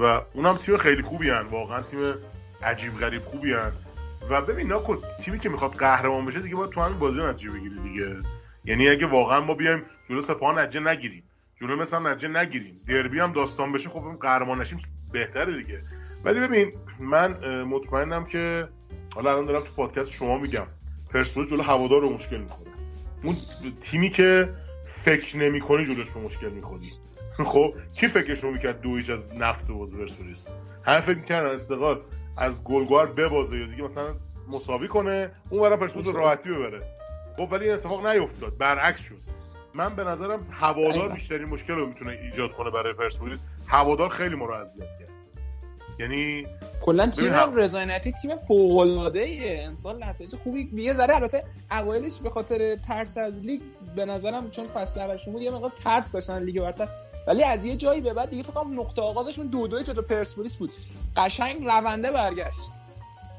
[0.00, 1.46] و اونم تیم خیلی خوبی هن.
[1.46, 2.14] واقعا تیم
[2.62, 3.72] عجیب غریب خوبی هن.
[4.30, 7.80] و ببین نکن تیمی که می‌خواد قهرمان بشه دیگه باید تو همین بازی نتیجه بگیری
[7.80, 8.16] دیگه
[8.64, 11.22] یعنی اگه واقعا ما بیایم جلو سپاهان نتیجه نگیریم
[11.60, 14.78] جلو مثلا نتیجه نگیریم دربی هم داستان بشه خب قهرمان نشیم
[15.12, 15.82] بهتره دیگه
[16.24, 18.68] ولی ببین من مطمئنم که
[19.14, 20.66] حالا الان دارم تو پادکست شما میگم
[21.12, 22.70] پرسپولیس جلو هوادار رو مشکل می‌کنه
[23.22, 23.36] اون
[23.80, 24.48] تیمی که
[24.86, 26.92] فکر نمی‌کنی جلوش به مشکل می‌خوری
[27.44, 32.00] خب کی فکرش رو می‌کرد دو از نفت و پرسپولیس همه فکر می‌کردن استقلال
[32.36, 34.08] از گلگوار ببازه یا دیگه مثلا
[34.48, 36.80] مساوی کنه اون برای پرسپولیس راحتی ببره.
[37.36, 38.58] خب ولی این اتفاق نیفتاد.
[38.58, 39.16] برعکس شد.
[39.74, 43.38] من به نظرم هوادار بیشترین مشکل رو می‌تونه ایجاد کنه برای پرسپولیس.
[43.66, 45.08] هوادار خیلی ما رو اذیت کرد.
[45.98, 46.46] یعنی
[46.82, 49.26] کلا تیم رضایتی تیم فوق العاده
[49.68, 53.60] امسال نتایج خوبی یه ذره البته اوایلش به خاطر ترس از لیگ
[53.96, 56.88] به نظرم چون فصل اولشون بود یه مقدار ترس داشتن لیگ برتر.
[57.26, 60.56] ولی از یه جایی به بعد دیگه فکر کنم نقطه آغازشون دو دوی جلو پرسپولیس
[60.56, 60.70] بود.
[61.16, 62.60] قشنگ رونده برگشت.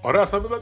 [0.03, 0.61] آره اصلا بعد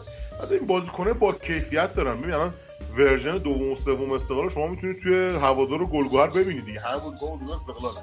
[0.51, 2.21] این بازیکنه با کیفیت دارن.
[2.21, 2.53] ببین الان
[2.97, 6.79] ورژن دوم و سوم استقلال شما می‌تونید توی هوادار گلگهر ببینید دیگه.
[6.79, 7.93] همه بازیکن استقلال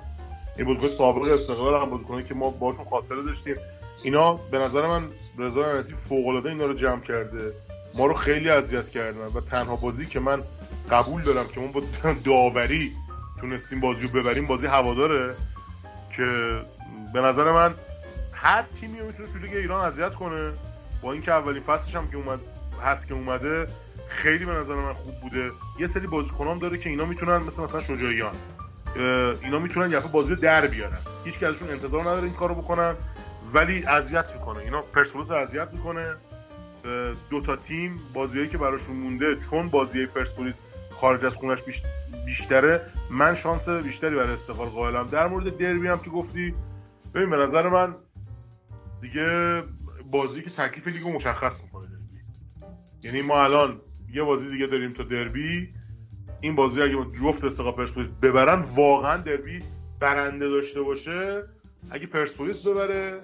[0.59, 3.57] این بازیکن سابق استقلال هم بازیکنی که ما باشون خاطره داشتیم.
[4.03, 5.09] اینا به نظر من
[5.39, 7.53] رضا نعمتی فوق العاده اینا رو جمع کرده.
[7.95, 9.27] ما رو خیلی اذیت کردن.
[9.35, 10.43] و تنها بازی که من
[10.91, 11.83] قبول دارم که ما با
[12.25, 12.93] داوری
[13.43, 15.35] تونستیم بازی رو ببریم بازی هواداره
[16.17, 16.61] که
[17.13, 17.75] به نظر من
[18.33, 20.53] هر تیمی رو می‌تونه تو لیگ ایران اذیت کنه.
[21.03, 22.41] با اینکه اولین فصلش هم که اومد
[22.83, 23.67] هست که اومده
[24.09, 25.51] خیلی به نظر من خوب بوده.
[25.79, 28.35] یه سری بازیکنام داره که اینا می‌تونن مثل مثلا شجاعیان
[29.43, 30.99] اینا می‌تونن یه بازی در بیارن.
[31.25, 32.95] هیچ ازشون انتظار نداره این کارو بکنن
[33.53, 34.59] ولی اذیت می‌کنه.
[34.59, 36.15] اینا پرسپولیس اذیت می‌کنه.
[37.31, 40.61] دو تا تیم بازیایی که براشون مونده چون بازی پرسپولیس
[41.03, 41.59] خارج از خونش
[42.27, 45.07] بیشتره من شانس بیشتری برای استقلال قائلم.
[45.07, 46.55] در مورد دربی هم که گفتی
[47.15, 47.95] ببین به نظر من
[49.01, 49.63] دیگه
[50.11, 52.21] بازی که تکلیف لیگو مشخص می‌کنه دربی.
[53.03, 53.81] یعنی ما الان
[54.15, 55.75] یه بازی دیگه داریم تا دربی.
[56.41, 59.63] این بازی اگه جفت استقلال پرسپولیس ببرن واقعا دربی
[60.01, 61.43] برنده داشته باشه.
[61.91, 63.21] اگه پرسپولیس ببره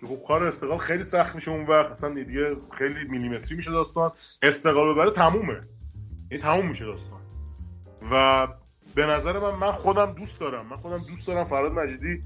[0.00, 1.90] که خب کار استقلال خیلی سخت میشه اون وقت.
[1.90, 4.12] اصلا دیگه خیلی میلیمتری میشه داستان.
[4.42, 5.60] استقلال ببره تمومه.
[6.30, 7.19] این تموم میشه داستان.
[8.10, 8.48] و
[8.94, 10.66] به نظر من من خودم دوست دارم.
[10.66, 12.22] من خودم دوست دارم فراد مجیدی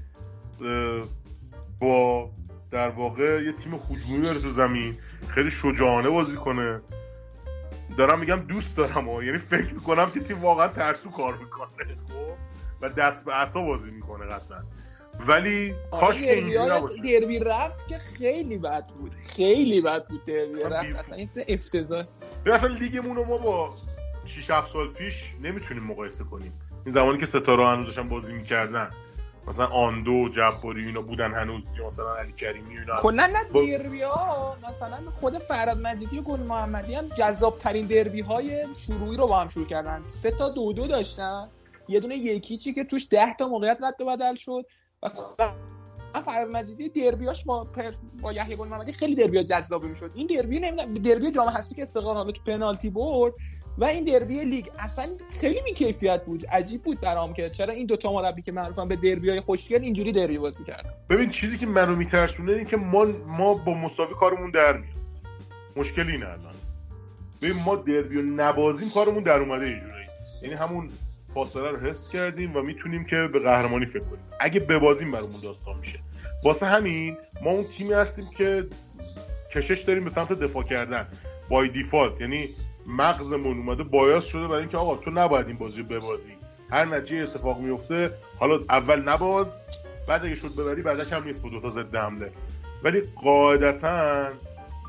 [1.79, 2.29] با
[2.71, 4.97] در واقع یه تیم هجومی بره تو زمین.
[5.27, 6.81] خیلی شجاعانه بازی کنه.
[7.97, 11.69] دارم میگم دوست دارم و یعنی فکر می‌کنم که تیم واقعا ترسو کار می‌کنه
[12.07, 12.35] خب؟
[12.81, 14.57] و دست به عصا بازی می‌کنه قطعا.
[15.27, 17.19] ولی کاش که اینجوری نباشه.
[17.19, 19.15] دربی رفت که خیلی بد بود.
[19.15, 20.95] خیلی بد بود دربی رفت.
[20.99, 22.05] اصلا این افتضاح
[22.45, 23.75] اصلا لیگمون رو ما با
[24.25, 26.53] 6 7 سال پیش نمی‌تونیم مقایسه کنیم.
[26.85, 28.89] این زمانی که ستاره هنوز داشتن بازی می‌کردن.
[29.47, 31.63] مثلا آندو و جباری اینا بودن هنوز.
[31.77, 33.01] یا مثلا علی کریمی اینا.
[33.01, 33.43] کلا نه.
[33.43, 39.17] دربی ها مثلا خود فراد مجیدی و گل محمدی هم جذاب ترین دربی های شروعی
[39.17, 40.03] رو با هم شروع کردن.
[40.07, 41.49] سه تا دو دو داشتن.
[41.87, 44.65] یه دونه یکی چی که توش 10 تا موقعیت رد و بدل شد.
[46.13, 47.91] و فراد مجیدی دربیاش با پر...
[48.21, 50.11] با یحیی گل محمدی خیلی دربیا جذاب می‌شد.
[50.15, 53.33] این دربی نمی‌دونم دربی جام حذفی که استقلال حالا تو پنالتی برد
[53.77, 55.09] و این دربی لیگ اصلا
[55.39, 56.45] خیلی بی کیفیت بود.
[56.45, 60.11] عجیب بود برام که چرا این دوتا مربی که معروفن به دربی های خوشگل اینجوری
[60.11, 60.89] دربی بازی کردن.
[61.09, 64.95] ببین چیزی که منو میترسونه این که ما ما با مساوی کارمون در میاد.
[65.75, 66.53] مشکلی اینه الان.
[67.41, 70.05] ببین ما دربی نبازیم کارمون در اومده اینجوری
[70.41, 70.89] یعنی همون
[71.33, 74.23] فاصله رو حس کردیم و می‌تونیم که به قهرمانی فکر کنیم.
[74.39, 75.99] اگه ببازیم برامون داستان میشه.
[76.43, 78.67] واسه همین ما اون تیمی هستیم که
[79.51, 81.07] کشش داریم به سمت دفاع کردن.
[81.49, 82.49] بای دیفالت یعنی
[82.87, 86.31] مغزمون اومده بایاس شده برای اینکه آقا تو نباید این بازی ببازی.
[86.71, 89.65] هر نتیجه اتفاق میفته حالا اول نباز
[90.07, 92.31] بعد اگه شد ببری بعدش هم نیست با دو تا ضد حمله.
[92.83, 94.27] ولی قاعدتا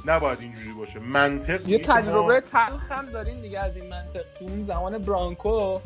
[0.06, 0.98] نباید اینجوری باشه.
[0.98, 4.22] منطق یه تجربه تلخ هم دارین دیگه از این منطق.
[4.38, 5.78] تو اون زمان برانکو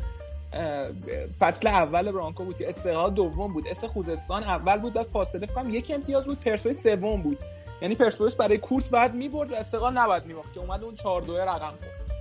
[1.39, 2.57] فصل اول برانکو بود.
[2.57, 3.67] که استقلال دوم بود.
[3.67, 4.93] اس خوزستان اول بود.
[4.93, 6.39] بعد فاصله فکر یک امتیاز بود.
[6.39, 7.37] پرسپولیس سوم بود.
[7.81, 11.37] یعنی پرسپولیس برای کورس بعد می‌برد و استقلال نباید میباخت که اومد اون 4 2
[11.37, 12.11] رقم خورد.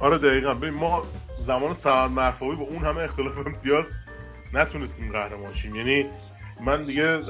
[0.00, 0.54] آره دقیقا.
[0.54, 1.02] ببین ما
[1.40, 3.86] زمان سعد مرفوی با اون همه اختلاف امتیاز
[4.54, 5.74] نتونستیم قهرمان شیم.
[5.74, 6.06] یعنی
[6.60, 7.20] من دیگه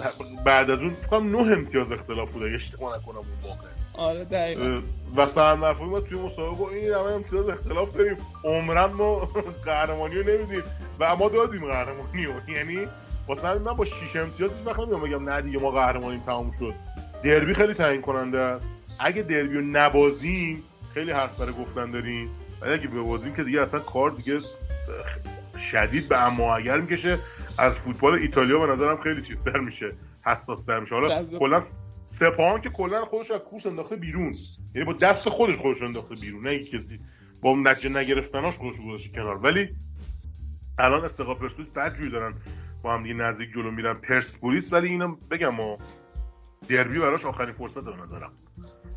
[0.44, 4.82] بعد از اون فکر نه امتیاز اختلاف بود اگه اشتباه نکنم اون موقع آره دقیقا.
[5.16, 8.16] و سعد مرفوی ما توی مسابقه با این همه امتیاز اختلاف داریم.
[8.44, 9.28] عمرن ما
[9.66, 10.62] قهرمانی رو نمیدیم.
[10.98, 12.32] و ما دادیم قهرمانی رو.
[12.48, 12.86] یعنی
[13.28, 16.50] واسه همین من با 6 امتیاز هیچ وقت نمیام بگم نه دیگه ما قهرمانیم تموم
[16.58, 16.74] شد.
[17.22, 18.72] دربی خیلی تعیین کننده است.
[19.00, 20.62] اگه دربی رو نبازیم
[20.94, 22.30] خیلی حرف برای گفتن داریم.
[22.60, 24.40] ولی اگه ببازیم که دیگه اصلا کار دیگه
[25.58, 27.18] شدید به اما اگر می‌کشه.
[27.58, 29.92] از فوتبال ایتالیا به نظرم خیلی چیزتر میشه.
[30.26, 30.94] حساستر میشه.
[30.94, 31.62] حالا کلا
[32.04, 34.36] سپاهان که کلا خودش از کورس انداخته بیرون.
[34.74, 36.46] یعنی با دست خودش خودش انداخته بیرون.
[36.46, 37.00] نه کسی
[37.42, 39.36] با نتیجه نگرفتناش خودش گذاشته کنار.
[39.36, 39.68] ولی
[40.78, 42.34] الان استقلال پرسپولیس بد جوری دارن
[42.82, 45.78] با هم دیگه نزدیک جلو میرن پرسپولیس ولی اینم بگم ما
[46.68, 48.32] دربی براش آخرین فرصت به نظرم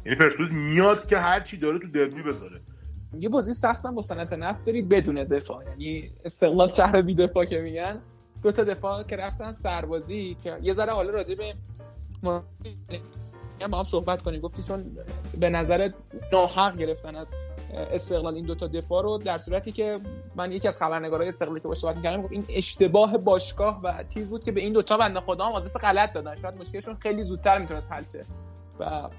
[0.05, 2.61] یعنی پرسپولیس میاد که هر چی داره تو دربی بذاره.
[3.19, 5.65] یه بازی سختم با صنعت نفت داری بدون دفاع.
[5.65, 8.01] یعنی استقلال شهر بی دفاع که میگن.
[8.43, 11.53] دو تا دفاع که رفتن سربازی که یه ذره حالا راجع به
[12.21, 12.43] ما
[13.77, 14.41] هم صحبت کنیم.
[14.41, 14.97] گفتی چون
[15.39, 15.89] به نظر
[16.33, 17.33] ناحق گرفتن از
[17.75, 19.99] استقلال این دوتا دفاع رو در صورتی که
[20.35, 24.29] من یکی از خبرنگارای استقلالی که باش صحبت می‌کردم گفت این اشتباه باشگاه و تیز
[24.29, 26.35] بود که به این دوتا بنده خدا هم آدرس غلط دادن.
[26.35, 28.25] شاید مشکلشون خیلی زودتر می‌تونست حل شه.
[28.79, 29.09] و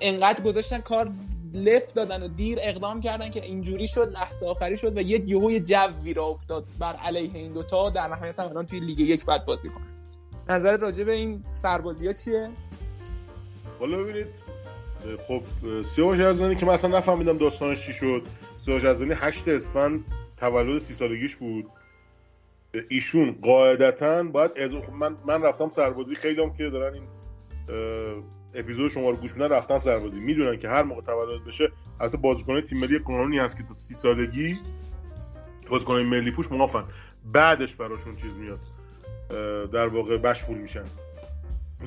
[0.00, 1.10] انقدر گذاشتن کار
[1.54, 5.58] لفت دادن و دیر اقدام کردن که اینجوری شد لحظه آخری شد و یه یهو
[5.58, 9.46] جوی را افتاد بر علیه این دوتا در نهایت هم الان توی لیگ یک بعد
[9.46, 9.86] بازی کنن.
[10.48, 12.50] نظر راجع به این سربازی ها چیه؟
[13.80, 14.26] حالا ببینید
[15.28, 15.42] خب
[15.82, 18.22] سیاوش ارزانی که من اصلا نفهمیدم داستانش چی شد.
[18.64, 20.04] سیاوش ارزانی 8 اسفند
[20.36, 21.66] تولد سی سالگیش بود.
[22.88, 26.14] ایشون قاعدتا باید از من من رفتم سربازی.
[26.14, 27.04] خیلی هم که دارن این
[28.54, 30.20] اپیزود شما رو گوش میدن رفتن سربازی.
[30.20, 33.94] می‌دونن که هر موقع تولد بشه البته بازیکن تیم ملی قانونی هست که تا سی
[33.94, 34.58] سالگی
[35.70, 36.84] بازیکن ملی پوش موافقن
[37.24, 38.60] بعدش براشون چیز میاد
[39.70, 40.84] در واقع بشپول میشن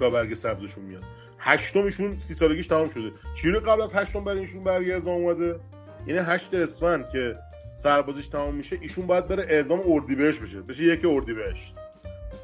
[0.01, 1.03] و برگ سبزشون میاد.
[1.43, 3.11] هشتمشون سی سالگیش تمام شده.
[3.41, 5.59] چی قبل از هشتم برای ایشون برگ اعزام اومده.
[6.07, 7.35] یعنی هشت اسفند که
[7.75, 10.61] سربازیش تمام میشه ایشون باید بره اعزام اردیبهشت بشه.
[10.61, 11.75] بشه یک اردیبهشت.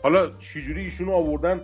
[0.04, 1.62] حالا چجوری ایشونو آوردن؟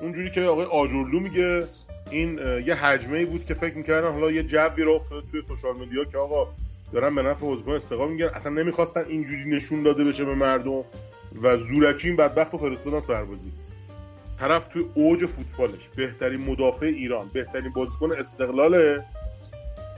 [0.00, 1.64] اونجوری که آقای آجرلو میگه
[2.10, 6.18] این یه حجمه بود که فکر می‌کردن حالا یه جبی رو توی social media که
[6.18, 6.48] آقا
[6.92, 10.84] دارن به نفع بازیکن استقلال میگن اصلا نمی‌خواستن اینجوری نشون داده بشه به مردم
[11.42, 13.52] و زورکی این بدبخت رو فرستادن سربازی.
[14.40, 15.88] طرف توی اوج فوتبالش.
[15.96, 19.04] بهترین مدافع ایران بهترین بازیکن استقلاله.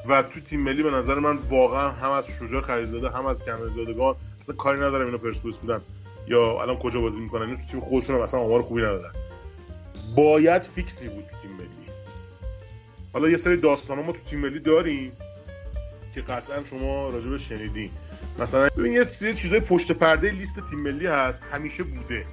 [0.08, 4.14] و تو تیم ملی به نظر من واقعا هم از شجاع خلیل‌زاده هم از کنعانی‌زادگان
[4.40, 5.80] اصلا کاری ندارم اینا پرسپولیس بودن.
[6.28, 9.12] یا الان کجا بازی می‌کنن؟ اینو تو تیم خودشون هم اصلا آمار خوبی ندارن.
[10.16, 11.68] باید فیکس می بود تو تیم ملی.
[13.12, 15.12] حالا یه سری داستان ما تو تیم ملی داریم
[16.14, 17.90] که قطعا شما راجبش شنیدین.
[18.38, 22.24] مثلا ببین یه سری چیزای پشت پرده لیست تیم ملی هست همیشه بوده.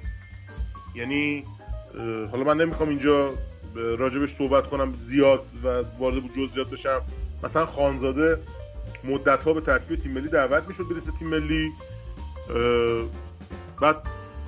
[0.94, 1.44] یعنی
[2.30, 3.30] حالا من نمی‌خوام اینجا
[3.74, 7.02] راجبش صحبت کنم زیاد و وارد جزئیات بشم.
[7.44, 8.38] مثلا خانزاده
[9.04, 11.70] مدت ها به ترکیب تیم ملی دعوت می‌شد لیست تیم ملی.
[13.80, 13.96] بعد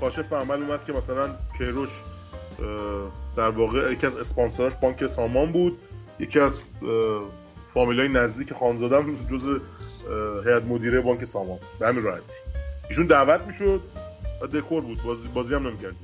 [0.00, 1.88] کاشف عمل اومد که مثلا کیروش
[3.36, 5.78] در واقع یکی از اسپانسراش بانک سامان بود.
[6.18, 6.60] یکی از
[7.74, 9.60] فامیلای نزدیک خانزادم جز
[10.46, 11.58] هیئت مدیره بانک سامان.
[11.80, 12.34] به همین راحتی.
[12.88, 13.80] ایشون دعوت می‌شد
[14.42, 15.02] و دکور بود.
[15.02, 15.94] بازی, بازی هم نمی‌کرد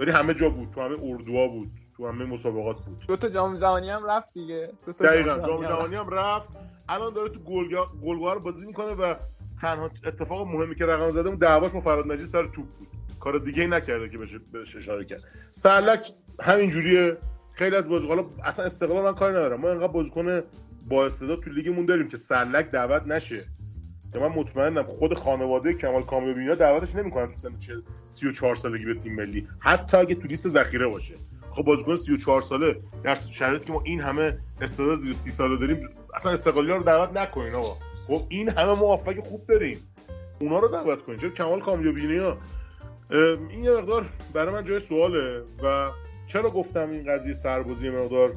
[0.00, 0.70] ولی همه جا بود.
[0.74, 1.70] تو همه اردوها بود.
[1.96, 3.04] تو همه مسابقات بود.
[3.08, 4.72] دو تا جام جهانی هم رفت دیگه.
[4.86, 5.46] دو تا دقیقاً.
[5.46, 6.48] جام جهانی هم رفت.
[6.88, 7.40] الان داره تو
[8.02, 9.14] گلگاه رو بازی می‌کنه و
[9.60, 12.88] تنها اتفاق مهمی که رقم زده اون دعواش با فراد مجید سر توپ بود.
[13.20, 15.20] کار دیگه ای نکرده که بهش بهش اشاره کرد.
[15.52, 17.16] سرلک همین جوریه
[17.54, 19.60] خیلی از بازیکن‌ها اصلا استقلال من کاری ندارم.
[19.60, 20.40] ما اینقدر بازیکن
[20.88, 23.46] با استعداد تو لیگمون داریم که سرلک دعوت نشه.
[24.12, 27.50] که من مطمئنم خود خانواده کمال کامیابینا دعوتش نمی‌کنن تو سن
[28.08, 29.48] 34 سالگی به تیم ملی.
[29.58, 31.14] حتی اگه تو لیست ذخیره باشه.
[31.50, 32.76] خب بازیکن 34 ساله.
[33.04, 37.16] در شرایطی که ما این همه استعداد زیر 30 ساله داریم اصلا استقلالی‌ها رو دعوت
[37.16, 37.76] نکنین آقا.
[38.06, 39.78] خب این همه موافق خوب داریم.
[40.40, 41.18] اونا رو دعوت کنین.
[41.18, 42.36] چرا کمال کامیابینا
[43.50, 45.90] این یه مقدار برای من جای سواله و
[46.26, 48.32] چرا گفتم این قضیه سربازی مقدار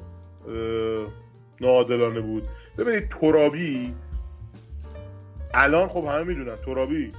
[1.61, 2.47] ناعادلانه بود؟
[2.78, 3.93] ببینید ترابی
[5.54, 6.56] الان خب همه می‌دونن.
[6.66, 7.12] ترابی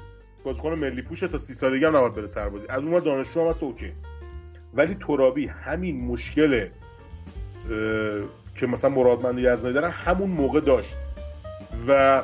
[0.44, 2.66] بازیکن ملی پوشه تا سی سالگی هم نباید بره سربازی.
[2.68, 3.92] از اون دانشجو هم هست اوکی.
[4.74, 6.68] ولی ترابی همین مشکل
[8.54, 10.96] که مثلا مرادمند یزدانی دارن همون موقع داشت.
[11.88, 12.22] و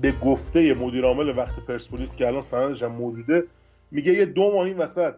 [0.00, 3.44] به گفته مدیر عامل وقت پرسپولیس که الان سندش هم موجوده
[3.90, 5.14] میگه یه دو ماه این وسط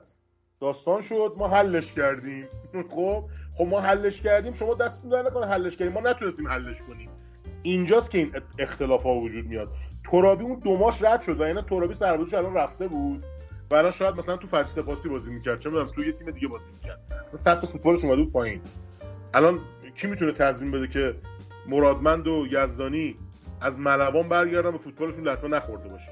[0.61, 2.47] داستان شد ما حلش کردیم.
[2.95, 3.25] خب؟
[3.55, 5.93] خب ما حلش کردیم شما دستتون در نکنه حلش کردیم.
[5.93, 7.09] ما نتونستیم حلش کنیم.
[7.63, 9.69] اینجاست که این اختلاف ها وجود میاد.
[10.05, 13.25] ترابی اون دو ماش رد شد و اینا ترابی سربازیش الان رفته بود.
[13.71, 15.61] و الان شاید مثلا تو فرش سپاسی بازی می‌کرد.
[15.61, 17.01] چه می‌دونم تو یه تیم دیگه بازی می‌کرد.
[17.27, 18.61] مثلا سطح فوتبالش اومده بود پایین.
[19.35, 19.61] الان
[19.95, 21.15] کی می‌تونه تضمین بده که
[21.69, 23.17] مرادمند و یزدانی
[23.61, 26.11] از ملوان برگردن و فوتبالشون لطمه نخورده باشه؟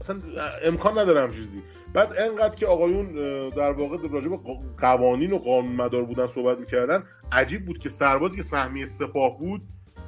[0.00, 0.20] اصلا
[0.64, 1.62] امکان نداره چیزی.
[1.94, 3.12] بعد انقدر که آقایون
[3.48, 4.38] در واقع راجع به
[4.78, 9.62] قوانین و قانون مدار بودن صحبت می‌کردن عجیب بود که سربازی که سهمیه سپاه بود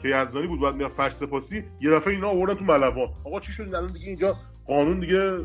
[0.08, 3.74] یزدانی بود بعد می‌رفت فرش سپاسی یه دفعه اینا آوردن تو ملوان آقا چی شد
[3.74, 4.36] الان دیگه اینجا؟
[4.66, 5.38] قانون دیگه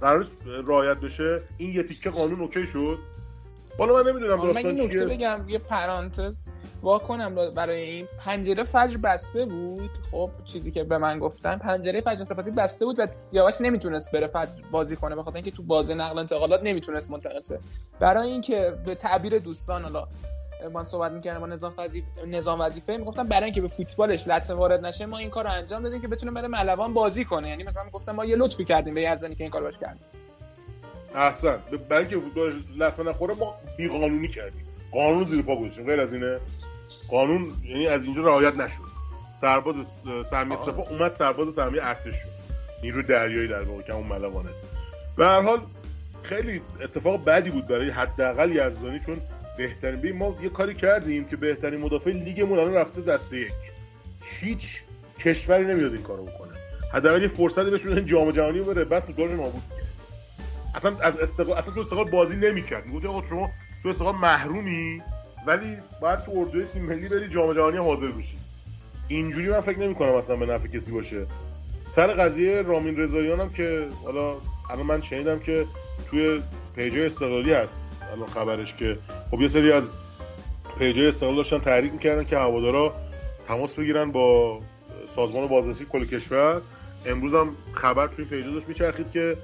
[0.00, 0.26] قرار
[0.66, 1.42] رعایت بشه.
[1.58, 2.98] این یه تیکه قانون اوکی شد؟
[3.78, 6.42] حالا من نمی‌دونم داستان من نکته بگم یه پرانتز
[6.82, 8.06] وا کنم برای این.
[8.24, 9.90] پنجره فجر بسته بود.
[10.10, 14.26] خب چیزی که به من گفتن پنجره فجر سپاسی بسته بود و سیاوش نمی‌تونست بره
[14.26, 17.58] فجر بازی کنه بخاطر اینکه تو بازی نقل انتقالات نمی‌تونست منتقل شه.
[18.00, 20.08] برای اینکه به تعبیر دوستان حالا
[20.74, 24.86] من صحبت می‌کردم با نظام وظیفه نظام وظیفه می‌گفتم برای اینکه به فوتبالش لطمه وارد
[24.86, 27.48] نشه ما این کار رو انجام دادیم که بتونه بره ملوان بازی کنه.
[27.48, 30.06] یعنی مثلا گفتم ما یه لطفی کردیم به یزدانی که این کار باش کردیم
[31.14, 31.58] احسن.
[31.88, 34.66] برای اینکه فوتبالش لطمه نخوره ما بی قانونی کردیم.
[34.92, 35.86] قانون زیر پا گذاشتیم.
[35.86, 36.40] غیر از اینه
[37.08, 38.96] قانون یعنی از اینجا رعایت نشد.
[39.40, 39.76] سرباز
[40.30, 42.28] سهمیه سپاه اومد سرباز سهمیه ارتش شد.
[42.82, 44.50] نیرو دریایی در واقع که اون ملوانه.
[45.16, 45.60] به هر حال
[46.22, 49.20] خیلی اتفاق بدی بود برای حداقل یزدانی چون
[49.58, 53.52] بهترین ببین ما یه کاری کردیم که بهترین مدافع لیگمون الان رفته دسته یک.
[54.40, 54.82] هیچ
[55.18, 56.52] کشوری نمیاد این کارو بکنه.
[56.92, 59.62] حداقل یه فرصتی بهش بدن جام جهانی بره بعد فوتبالش نابود
[60.74, 62.86] اصلا از استقلال اصلا تو استقلال بازی نمی‌کرد.
[62.86, 63.50] می‌گفت آقا شما
[63.82, 65.02] تو استقلال محرومی
[65.46, 68.36] ولی باید تو اردوی تیم ملی بری جام جهانی حاضر بشی.
[69.08, 71.26] اینجوری من فکر نمی‌کنم اصلا به نفع کسی باشه.
[71.90, 74.36] سر قضیه رامین رضاییان هم که حالا
[74.70, 75.66] الان من شنیدم که
[76.10, 76.42] توی
[76.76, 77.85] پیجای استقلالی هست.
[78.12, 78.98] الان خبرش که
[79.30, 79.90] خب یه سری از
[80.78, 82.94] پیجای استقلال داشتن تحریک می‌کردن که هوادارا
[83.48, 84.60] تماس بگیرن با
[85.14, 86.60] سازمان بازرسی کل کشور.
[87.06, 89.36] امروز هم خبر توی پیجا داشت میچرخید که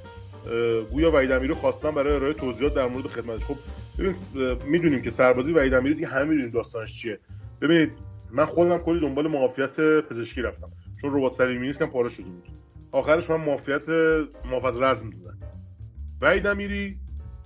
[0.92, 3.44] گویا وحید امیری خواستن برای ارائه توضیحات در مورد خدمتش.
[3.44, 3.56] خب
[3.98, 4.14] ببین
[4.66, 7.18] می‌دونیم که سربازی وحید امیری دیگه همه می‌دونیم داستانش چیه.
[7.60, 7.92] ببینید
[8.30, 10.68] من خودم کلی دنبال معافیت پزشکی رفتم.
[11.02, 12.48] چون ربات سلیمی نیست پاره شده بود.
[12.92, 13.88] آخرش من معافیت
[14.50, 15.38] محافظ رزم دادن
[16.20, 16.96] وحید امیری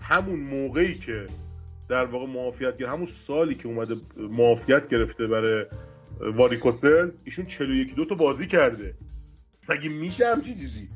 [0.09, 1.26] همون موقعی که
[1.88, 5.64] در واقع معافیت گرفت همون سالی که اومده معافیت گرفته برای
[6.20, 8.94] واریکوسل ایشون 41 دو تا بازی کرده.
[9.68, 10.88] مگه میشه همچی چیزی؟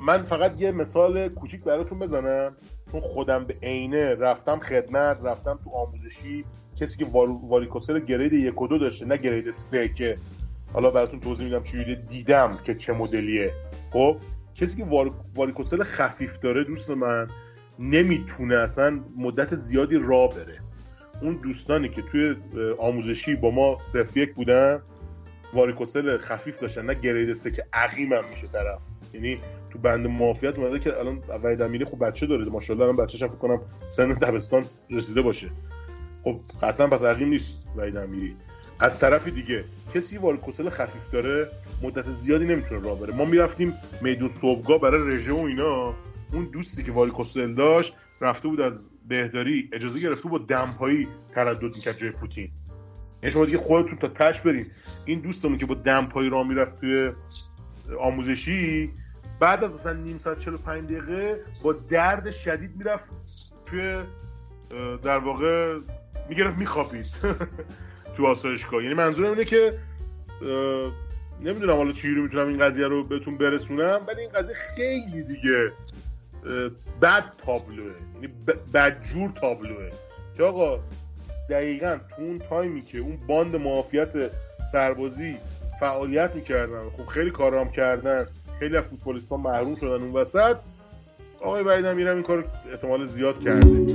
[0.00, 2.56] من فقط یه مثال کوچیک براتون بزنم.
[2.92, 6.44] چون خودم به عینه رفتم خدمت رفتم تو آموزشی.
[6.80, 7.06] کسی که
[7.42, 10.18] واریکوسل گرید یک و دو داشته نه گرید سه که.
[10.72, 13.52] حالا براتون توضیح میدم چجوری دیدم که چه مدلیه.
[13.92, 14.16] خب
[14.54, 14.84] کسی که
[15.34, 17.28] واریکوسل خفیف داره دوست من
[17.78, 20.58] نمی‌تونه اصلا مدت زیادی را بره.
[21.22, 22.36] اون دوستانی که توی
[22.78, 24.82] آموزشی با ما صرف یک بودن
[25.52, 28.82] واریکوسل خفیف داشتن نه گرید سه که عقیم هم میشه طرف.
[29.14, 29.38] یعنی
[29.70, 33.36] تو بند معافیت اومده که الان وحید امیری خوب بچه داره ماشاءالله الان بچه‌ش فکر
[33.36, 35.50] کنم سن دبستان رسیده باشه.
[36.24, 38.36] خب قطعا پس عقیم نیست وحید امیری
[38.80, 39.64] از طرف دیگه
[39.94, 41.50] کسی واریکوسل خفیف داره
[41.82, 43.14] مدت زیادی نمی‌تونه راه بره.
[43.14, 45.94] ما می‌رفتیم میدون صبحگاه برای رژه و اینا.
[46.32, 51.98] اون دوستی که واریکوسل داشت رفته بود از بهداری اجازه گرفته با دمپایی تردد می‌کرد
[51.98, 52.50] جای پوتین.
[53.22, 54.66] یعنی شما دیگه خودتون تا تش برین.
[55.04, 57.12] این دوستمون که با دمپایی راه می‌رفت توی
[58.00, 58.90] آموزشی
[59.40, 63.10] بعد از مثلا نیم ساعت 45 دقیقه با درد شدید می‌رفت
[63.66, 63.96] توی
[65.02, 65.78] در واقع
[66.28, 67.06] می‌گرفت میخوابید
[68.16, 68.82] تو آسایشگاه.
[68.82, 69.78] یعنی منظورم اینه که
[71.40, 75.72] نمی‌دونم حالا رو می‌تونم این قضیه رو بهتون برسونم ولی این قضیه خیلی دیگه
[77.02, 77.92] بد تابلوه.
[78.14, 78.34] یعنی
[78.74, 79.90] بدجور تابلوه.
[80.36, 80.78] که آقا
[81.50, 84.08] دقیقا تو اون تایمی که اون باند معافیت
[84.72, 85.36] سربازی
[85.80, 88.26] فعالیت می‌کردن خب خیلی کارام کردن
[88.58, 90.56] خیلی از فوتبالیستان محروم شدن اون وسط
[91.40, 93.86] آقای بعیدم میرم این کار احتمال زیاد کرده.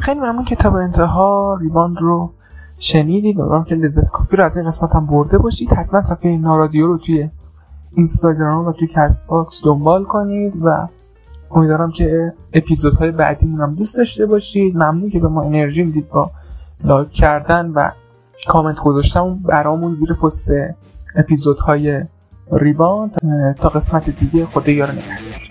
[0.00, 2.32] خیلی ممنون که تا به انتها ریباند رو
[2.78, 5.72] شنیدید؟ امیدوارم که لذت کافی رو از این قسمت هم برده باشید.
[5.72, 7.28] حتما صفحه نارادیو رو توی
[7.96, 10.88] اینستاگرام و توی Castbox دنبال کنید و
[11.50, 14.76] امیدوارم که اپیزودهای بعدیمون هم دوست داشته باشید.
[14.76, 16.30] ممنون که به ما انرژی می‌دید با
[16.84, 17.90] لایک کردن و
[18.48, 20.50] کامنت گذاشتن برامون زیر پست
[21.16, 22.04] اپیزودهای
[22.52, 23.16] ریباند.
[23.60, 25.47] تا قسمت دیگه خدا یار نگهدار.